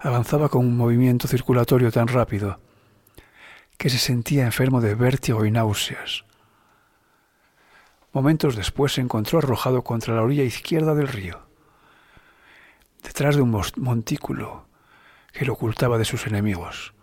Avanzaba 0.00 0.48
con 0.48 0.66
un 0.66 0.76
movimiento 0.76 1.28
circulatorio 1.28 1.92
tan 1.92 2.08
rápido 2.08 2.58
que 3.78 3.88
se 3.88 3.98
sentía 3.98 4.44
enfermo 4.44 4.80
de 4.80 4.96
vértigo 4.96 5.44
y 5.46 5.52
náuseas. 5.52 6.24
Momentos 8.12 8.56
después 8.56 8.94
se 8.94 9.00
encontró 9.00 9.38
arrojado 9.38 9.82
contra 9.84 10.16
la 10.16 10.22
orilla 10.22 10.42
izquierda 10.42 10.96
del 10.96 11.06
río, 11.06 11.46
detrás 13.04 13.36
de 13.36 13.42
un 13.42 13.62
montículo 13.76 14.71
que 15.32 15.44
lo 15.44 15.54
ocultaba 15.54 15.98
de 15.98 16.04
sus 16.04 16.26
enemigos. 16.26 16.94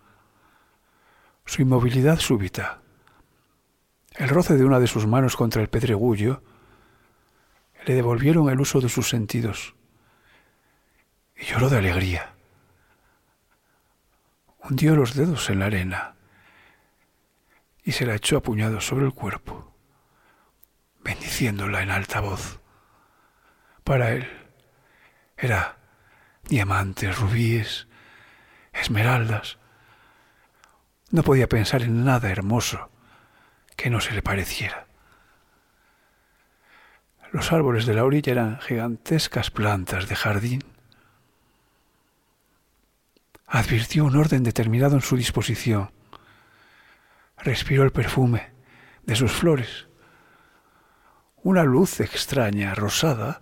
Su 1.44 1.62
inmovilidad 1.62 2.18
súbita, 2.18 2.80
el 4.16 4.28
roce 4.28 4.56
de 4.56 4.64
una 4.64 4.78
de 4.78 4.86
sus 4.86 5.06
manos 5.06 5.36
contra 5.36 5.62
el 5.62 5.68
pedregullo 5.68 6.42
le 7.86 7.94
devolvieron 7.94 8.50
el 8.50 8.60
uso 8.60 8.80
de 8.80 8.88
sus 8.88 9.08
sentidos 9.08 9.74
y 11.36 11.44
lloró 11.44 11.68
de 11.70 11.78
alegría. 11.78 12.34
Hundió 14.62 14.94
los 14.94 15.14
dedos 15.14 15.48
en 15.48 15.60
la 15.60 15.66
arena 15.66 16.16
y 17.82 17.92
se 17.92 18.04
la 18.04 18.14
echó 18.14 18.36
a 18.36 18.42
puñados 18.42 18.86
sobre 18.86 19.06
el 19.06 19.14
cuerpo, 19.14 19.74
bendiciéndola 21.02 21.82
en 21.82 21.90
alta 21.90 22.20
voz. 22.20 22.60
Para 23.84 24.12
él 24.12 24.28
era 25.38 25.78
diamantes, 26.44 27.18
rubíes, 27.18 27.88
esmeraldas. 28.80 29.58
No 31.10 31.22
podía 31.22 31.48
pensar 31.48 31.82
en 31.82 32.04
nada 32.04 32.30
hermoso 32.30 32.90
que 33.76 33.90
no 33.90 34.00
se 34.00 34.12
le 34.12 34.22
pareciera. 34.22 34.86
Los 37.32 37.52
árboles 37.52 37.86
de 37.86 37.94
la 37.94 38.04
orilla 38.04 38.32
eran 38.32 38.60
gigantescas 38.60 39.50
plantas 39.50 40.08
de 40.08 40.16
jardín. 40.16 40.64
Advirtió 43.46 44.04
un 44.04 44.16
orden 44.16 44.42
determinado 44.42 44.96
en 44.96 45.02
su 45.02 45.16
disposición. 45.16 45.90
Respiró 47.38 47.84
el 47.84 47.92
perfume 47.92 48.50
de 49.04 49.16
sus 49.16 49.32
flores. 49.32 49.86
Una 51.42 51.62
luz 51.64 52.00
extraña, 52.00 52.74
rosada, 52.74 53.40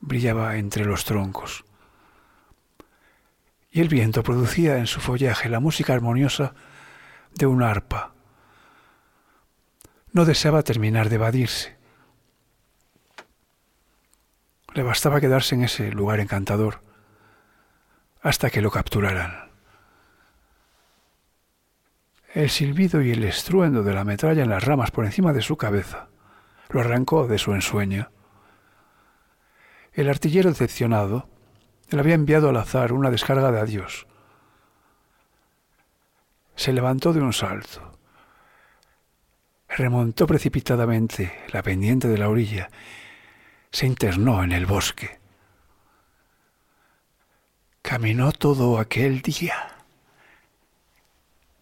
brillaba 0.00 0.56
entre 0.56 0.84
los 0.84 1.04
troncos. 1.04 1.64
Y 3.72 3.80
el 3.80 3.88
viento 3.88 4.22
producía 4.22 4.78
en 4.78 4.86
su 4.86 5.00
follaje 5.00 5.48
la 5.48 5.58
música 5.58 5.92
armoniosa 5.92 6.54
de 7.34 7.46
una 7.46 7.70
arpa 7.70 8.12
no 10.12 10.24
deseaba 10.24 10.62
terminar 10.62 11.08
de 11.08 11.16
evadirse. 11.16 11.76
Le 14.74 14.82
bastaba 14.82 15.20
quedarse 15.20 15.54
en 15.54 15.64
ese 15.64 15.90
lugar 15.90 16.20
encantador 16.20 16.80
hasta 18.20 18.50
que 18.50 18.60
lo 18.62 18.70
capturaran. 18.70 19.50
El 22.34 22.48
silbido 22.50 23.02
y 23.02 23.10
el 23.10 23.24
estruendo 23.24 23.82
de 23.82 23.92
la 23.92 24.04
metralla 24.04 24.42
en 24.42 24.50
las 24.50 24.64
ramas 24.64 24.90
por 24.90 25.04
encima 25.04 25.32
de 25.32 25.42
su 25.42 25.56
cabeza 25.56 26.08
lo 26.70 26.80
arrancó 26.80 27.26
de 27.26 27.38
su 27.38 27.52
ensueño. 27.52 28.10
El 29.92 30.08
artillero 30.08 30.50
decepcionado 30.50 31.28
le 31.96 32.02
había 32.02 32.14
enviado 32.14 32.48
al 32.48 32.56
azar 32.56 32.92
una 32.92 33.10
descarga 33.10 33.50
de 33.50 33.60
adiós. 33.60 34.06
Se 36.54 36.72
levantó 36.72 37.12
de 37.12 37.20
un 37.20 37.32
salto 37.32 37.92
remontó 39.76 40.26
precipitadamente 40.26 41.44
la 41.52 41.62
pendiente 41.62 42.08
de 42.08 42.18
la 42.18 42.28
orilla, 42.28 42.70
se 43.70 43.86
internó 43.86 44.42
en 44.42 44.52
el 44.52 44.66
bosque. 44.66 45.20
Caminó 47.80 48.32
todo 48.32 48.78
aquel 48.78 49.22
día, 49.22 49.76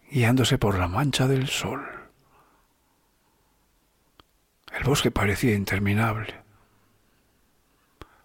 guiándose 0.09 0.57
por 0.57 0.77
la 0.77 0.87
mancha 0.87 1.27
del 1.27 1.47
sol. 1.47 1.85
El 4.73 4.83
bosque 4.83 5.11
parecía 5.11 5.55
interminable. 5.55 6.41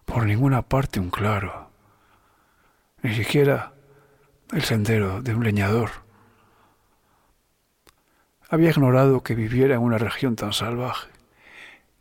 Por 0.04 0.24
ninguna 0.26 0.62
parte 0.62 1.00
un 1.00 1.10
claro, 1.10 1.65
ni 3.06 3.14
siquiera 3.14 3.72
el 4.50 4.62
sendero 4.62 5.22
de 5.22 5.32
un 5.32 5.44
leñador. 5.44 5.90
Había 8.48 8.70
ignorado 8.70 9.22
que 9.22 9.36
viviera 9.36 9.76
en 9.76 9.82
una 9.82 9.96
región 9.96 10.34
tan 10.34 10.52
salvaje 10.52 11.08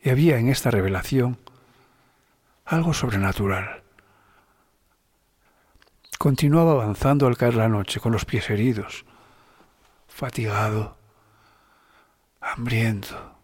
y 0.02 0.10
había 0.10 0.40
en 0.40 0.50
esta 0.50 0.72
revelación 0.72 1.38
algo 2.66 2.96
sobrenatural. 2.96 3.84
Continuaba 6.18 6.72
avanzando 6.72 7.28
al 7.28 7.38
caer 7.38 7.54
la 7.54 7.70
noche 7.70 8.00
con 8.00 8.12
los 8.12 8.26
pies 8.26 8.50
heridos, 8.50 9.06
fatigado, 10.08 10.98
hambriento. 12.42 13.36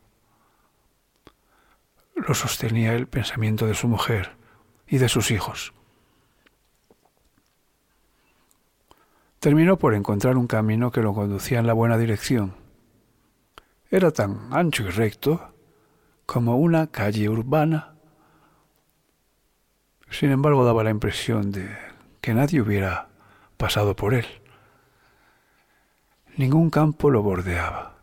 Lo 2.16 2.34
sostenía 2.34 2.94
el 2.94 3.08
pensamiento 3.08 3.68
de 3.68 3.76
su 3.76 3.88
mujer 3.88 4.36
y 4.88 4.98
de 4.98 5.10
sus 5.10 5.30
hijos. 5.30 5.74
Terminó 9.42 9.78
por 9.78 9.96
encontrar 9.96 10.38
un 10.38 10.46
camino 10.46 10.92
que 10.92 11.02
lo 11.02 11.16
conducía 11.16 11.58
en 11.58 11.66
la 11.66 11.74
buena 11.74 11.98
dirección. 11.98 12.54
Era 13.90 14.12
tan 14.12 14.54
ancho 14.54 14.84
y 14.84 14.90
recto 14.90 15.54
como 16.28 16.58
una 16.58 16.88
calle 16.88 17.28
urbana. 17.28 17.96
Sin 20.12 20.30
embargo, 20.30 20.64
daba 20.64 20.84
la 20.84 20.92
impresión 20.92 21.52
de 21.52 21.76
que 22.22 22.36
nadie 22.36 22.62
hubiera 22.62 23.10
pasado 23.58 23.96
por 23.96 24.14
él. 24.14 24.28
Ningún 26.38 26.70
campo 26.70 27.10
lo 27.10 27.24
bordeaba. 27.24 27.96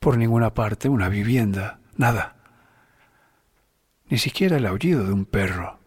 Por 0.00 0.16
ninguna 0.16 0.54
parte 0.54 0.88
una 0.88 1.10
vivienda, 1.10 1.78
nada. 1.94 2.36
Ni 4.08 4.16
siquiera 4.16 4.56
el 4.56 4.64
aullido 4.64 5.04
de 5.04 5.12
un 5.12 5.26
perro. 5.26 5.78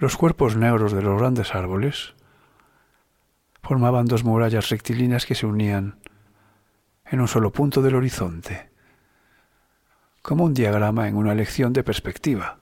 Los 0.00 0.16
cuerpos 0.16 0.56
negros 0.56 0.92
de 0.94 1.02
los 1.02 1.20
grandes 1.20 1.54
árboles 1.54 2.14
formaban 3.62 4.06
dos 4.06 4.24
murallas 4.24 4.70
rectilíneas 4.70 5.26
que 5.26 5.34
se 5.34 5.44
unían 5.44 5.98
en 7.04 7.20
un 7.20 7.28
solo 7.28 7.52
punto 7.52 7.82
del 7.82 7.96
horizonte, 7.96 8.70
como 10.22 10.44
un 10.44 10.54
diagrama 10.54 11.06
en 11.06 11.16
una 11.16 11.34
lección 11.34 11.74
de 11.74 11.84
perspectiva. 11.84 12.60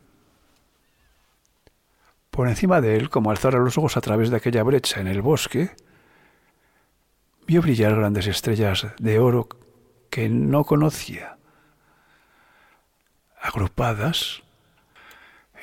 Por 2.32 2.48
encima 2.48 2.80
de 2.80 2.96
él, 2.96 3.08
como 3.08 3.30
alzara 3.30 3.60
los 3.60 3.78
ojos 3.78 3.96
a 3.96 4.00
través 4.00 4.30
de 4.30 4.36
aquella 4.38 4.64
brecha 4.64 5.00
en 5.00 5.06
el 5.06 5.22
bosque, 5.22 5.70
vio 7.46 7.62
brillar 7.62 7.94
grandes 7.94 8.26
estrellas 8.26 8.84
de 8.98 9.20
oro 9.20 9.48
que 10.10 10.28
no 10.28 10.64
conocía, 10.64 11.38
agrupadas 13.40 14.42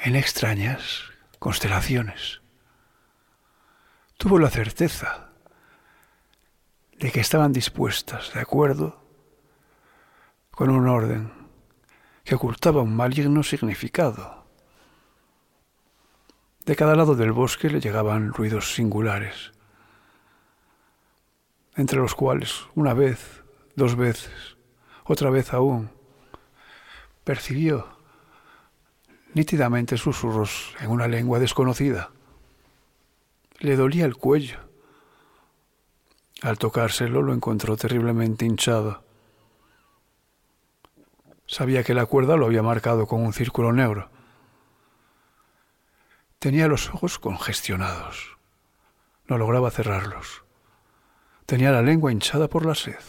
en 0.05 0.15
extrañas 0.15 1.11
constelaciones. 1.45 2.41
Tuvo 4.17 4.39
la 4.39 4.49
certeza 4.49 5.29
de 6.97 7.11
que 7.11 7.19
estaban 7.19 7.53
dispuestas, 7.53 8.33
de 8.33 8.39
acuerdo, 8.39 8.99
con 10.49 10.71
un 10.71 10.87
orden 10.87 11.31
que 12.23 12.33
ocultaba 12.33 12.81
un 12.81 12.95
maligno 12.95 13.43
significado. 13.43 14.47
De 16.65 16.75
cada 16.75 16.95
lado 16.95 17.13
del 17.13 17.31
bosque 17.31 17.69
le 17.69 17.79
llegaban 17.79 18.33
ruidos 18.33 18.73
singulares, 18.73 19.51
entre 21.75 21.99
los 21.99 22.15
cuales 22.15 22.65
una 22.73 22.95
vez, 22.95 23.43
dos 23.75 23.95
veces, 23.95 24.57
otra 25.03 25.29
vez 25.29 25.53
aún, 25.53 25.91
percibió 27.23 27.94
nítidamente 29.35 29.97
susurros 29.97 30.73
en 30.79 30.89
una 30.89 31.07
lengua 31.07 31.39
desconocida. 31.39 32.09
Le 33.59 33.75
dolía 33.75 34.05
el 34.05 34.15
cuello. 34.15 34.59
Al 36.41 36.57
tocárselo 36.57 37.21
lo 37.21 37.33
encontró 37.33 37.75
terriblemente 37.75 38.45
hinchado. 38.45 39.03
Sabía 41.47 41.83
que 41.83 41.93
la 41.93 42.05
cuerda 42.05 42.37
lo 42.37 42.45
había 42.45 42.63
marcado 42.63 43.07
con 43.07 43.21
un 43.21 43.33
círculo 43.33 43.73
negro. 43.73 44.09
Tenía 46.39 46.67
los 46.67 46.89
ojos 46.89 47.19
congestionados. 47.19 48.37
No 49.27 49.37
lograba 49.37 49.69
cerrarlos. 49.69 50.43
Tenía 51.45 51.71
la 51.71 51.81
lengua 51.81 52.11
hinchada 52.11 52.47
por 52.47 52.65
la 52.65 52.73
sed. 52.73 53.03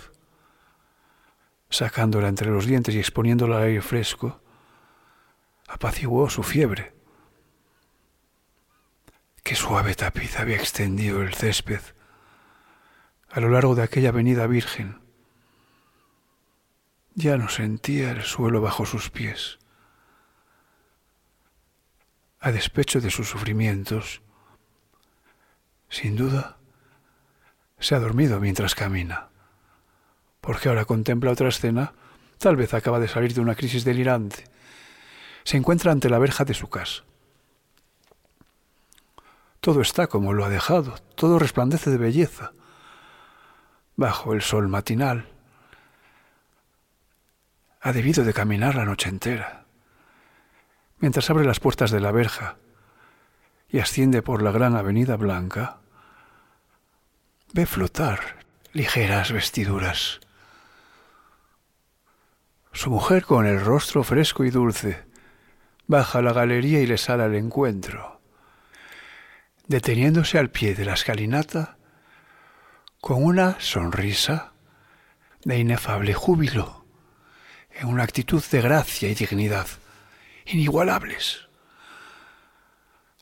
Sacándola 1.70 2.28
entre 2.28 2.50
los 2.50 2.66
dientes 2.66 2.94
y 2.94 2.98
exponiéndola 2.98 3.58
al 3.58 3.62
aire 3.64 3.82
fresco, 3.82 4.40
apaciguó 5.66 6.30
su 6.30 6.42
fiebre. 6.42 6.94
Qué 9.42 9.54
suave 9.54 9.94
tapiz 9.94 10.38
había 10.38 10.56
extendido 10.56 11.22
el 11.22 11.34
césped 11.34 11.80
a 13.30 13.40
lo 13.40 13.50
largo 13.50 13.74
de 13.74 13.82
aquella 13.82 14.10
avenida 14.10 14.46
virgen. 14.46 15.00
Ya 17.14 17.36
no 17.36 17.48
sentía 17.48 18.10
el 18.10 18.22
suelo 18.22 18.60
bajo 18.60 18.86
sus 18.86 19.10
pies. 19.10 19.58
A 22.40 22.52
despecho 22.52 23.00
de 23.00 23.10
sus 23.10 23.28
sufrimientos, 23.28 24.22
sin 25.88 26.16
duda, 26.16 26.58
se 27.78 27.94
ha 27.94 28.00
dormido 28.00 28.40
mientras 28.40 28.74
camina, 28.74 29.28
porque 30.40 30.68
ahora 30.68 30.84
contempla 30.84 31.32
otra 31.32 31.48
escena, 31.48 31.94
tal 32.38 32.56
vez 32.56 32.74
acaba 32.74 33.00
de 33.00 33.08
salir 33.08 33.34
de 33.34 33.40
una 33.40 33.54
crisis 33.54 33.84
delirante 33.84 34.44
se 35.46 35.56
encuentra 35.56 35.92
ante 35.92 36.10
la 36.10 36.18
verja 36.18 36.44
de 36.44 36.54
su 36.54 36.68
casa. 36.68 37.04
Todo 39.60 39.80
está 39.80 40.08
como 40.08 40.32
lo 40.32 40.44
ha 40.44 40.48
dejado, 40.48 40.96
todo 41.14 41.38
resplandece 41.38 41.88
de 41.88 41.98
belleza, 41.98 42.52
bajo 43.94 44.32
el 44.32 44.42
sol 44.42 44.66
matinal. 44.66 45.28
Ha 47.80 47.92
debido 47.92 48.24
de 48.24 48.34
caminar 48.34 48.74
la 48.74 48.84
noche 48.84 49.08
entera. 49.08 49.66
Mientras 50.98 51.30
abre 51.30 51.44
las 51.44 51.60
puertas 51.60 51.92
de 51.92 52.00
la 52.00 52.10
verja 52.10 52.56
y 53.68 53.78
asciende 53.78 54.22
por 54.22 54.42
la 54.42 54.50
gran 54.50 54.74
avenida 54.74 55.16
blanca, 55.16 55.78
ve 57.52 57.66
flotar 57.66 58.44
ligeras 58.72 59.30
vestiduras. 59.30 60.18
Su 62.72 62.90
mujer 62.90 63.24
con 63.24 63.46
el 63.46 63.64
rostro 63.64 64.02
fresco 64.02 64.42
y 64.42 64.50
dulce, 64.50 65.05
baja 65.86 66.20
la 66.22 66.32
galería 66.32 66.80
y 66.80 66.86
le 66.86 66.98
sale 66.98 67.22
al 67.22 67.34
encuentro, 67.34 68.20
deteniéndose 69.66 70.38
al 70.38 70.50
pie 70.50 70.74
de 70.74 70.84
la 70.84 70.94
escalinata 70.94 71.78
con 73.00 73.24
una 73.24 73.60
sonrisa 73.60 74.52
de 75.44 75.58
inefable 75.58 76.12
júbilo, 76.14 76.84
en 77.70 77.88
una 77.88 78.02
actitud 78.02 78.42
de 78.50 78.60
gracia 78.60 79.08
y 79.08 79.14
dignidad 79.14 79.66
inigualables. 80.46 81.48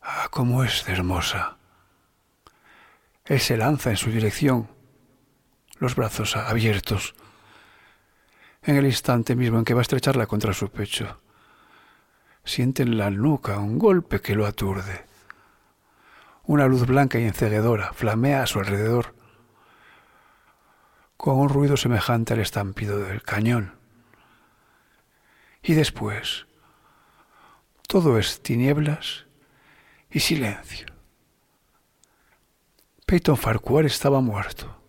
Ah, 0.00 0.28
cómo 0.30 0.64
es 0.64 0.84
de 0.86 0.92
hermosa. 0.92 1.56
Él 3.24 3.40
se 3.40 3.56
lanza 3.56 3.90
en 3.90 3.96
su 3.96 4.10
dirección, 4.10 4.68
los 5.78 5.96
brazos 5.96 6.36
abiertos, 6.36 7.14
en 8.62 8.76
el 8.76 8.86
instante 8.86 9.34
mismo 9.34 9.58
en 9.58 9.64
que 9.64 9.74
va 9.74 9.80
a 9.80 9.82
estrecharla 9.82 10.26
contra 10.26 10.54
su 10.54 10.70
pecho 10.70 11.23
siente 12.44 12.82
en 12.82 12.98
la 12.98 13.10
nuca 13.10 13.58
un 13.58 13.78
golpe 13.78 14.20
que 14.20 14.34
lo 14.34 14.46
aturde. 14.46 15.04
Una 16.44 16.66
luz 16.66 16.86
blanca 16.86 17.18
y 17.18 17.24
enceguedora 17.24 17.92
flamea 17.92 18.42
a 18.42 18.46
su 18.46 18.58
alrededor, 18.58 19.14
con 21.16 21.38
un 21.38 21.48
ruido 21.48 21.76
semejante 21.76 22.34
al 22.34 22.40
estampido 22.40 22.98
del 22.98 23.22
cañón. 23.22 23.76
Y 25.62 25.72
después, 25.72 26.46
todo 27.88 28.18
es 28.18 28.42
tinieblas 28.42 29.24
y 30.10 30.20
silencio. 30.20 30.88
Peyton 33.06 33.36
Farquhar 33.36 33.86
estaba 33.86 34.20
muerto. 34.20 34.80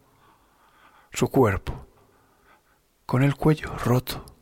Su 1.13 1.29
cuerpo, 1.29 1.87
con 3.05 3.23
el 3.23 3.35
cuello 3.35 3.77
roto, 3.77 4.34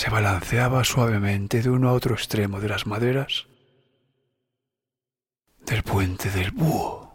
se 0.00 0.08
balanceaba 0.08 0.82
suavemente 0.82 1.60
de 1.60 1.68
uno 1.68 1.90
a 1.90 1.92
otro 1.92 2.14
extremo 2.14 2.58
de 2.58 2.70
las 2.70 2.86
maderas 2.86 3.48
del 5.66 5.82
puente 5.82 6.30
del 6.30 6.52
búho. 6.52 7.09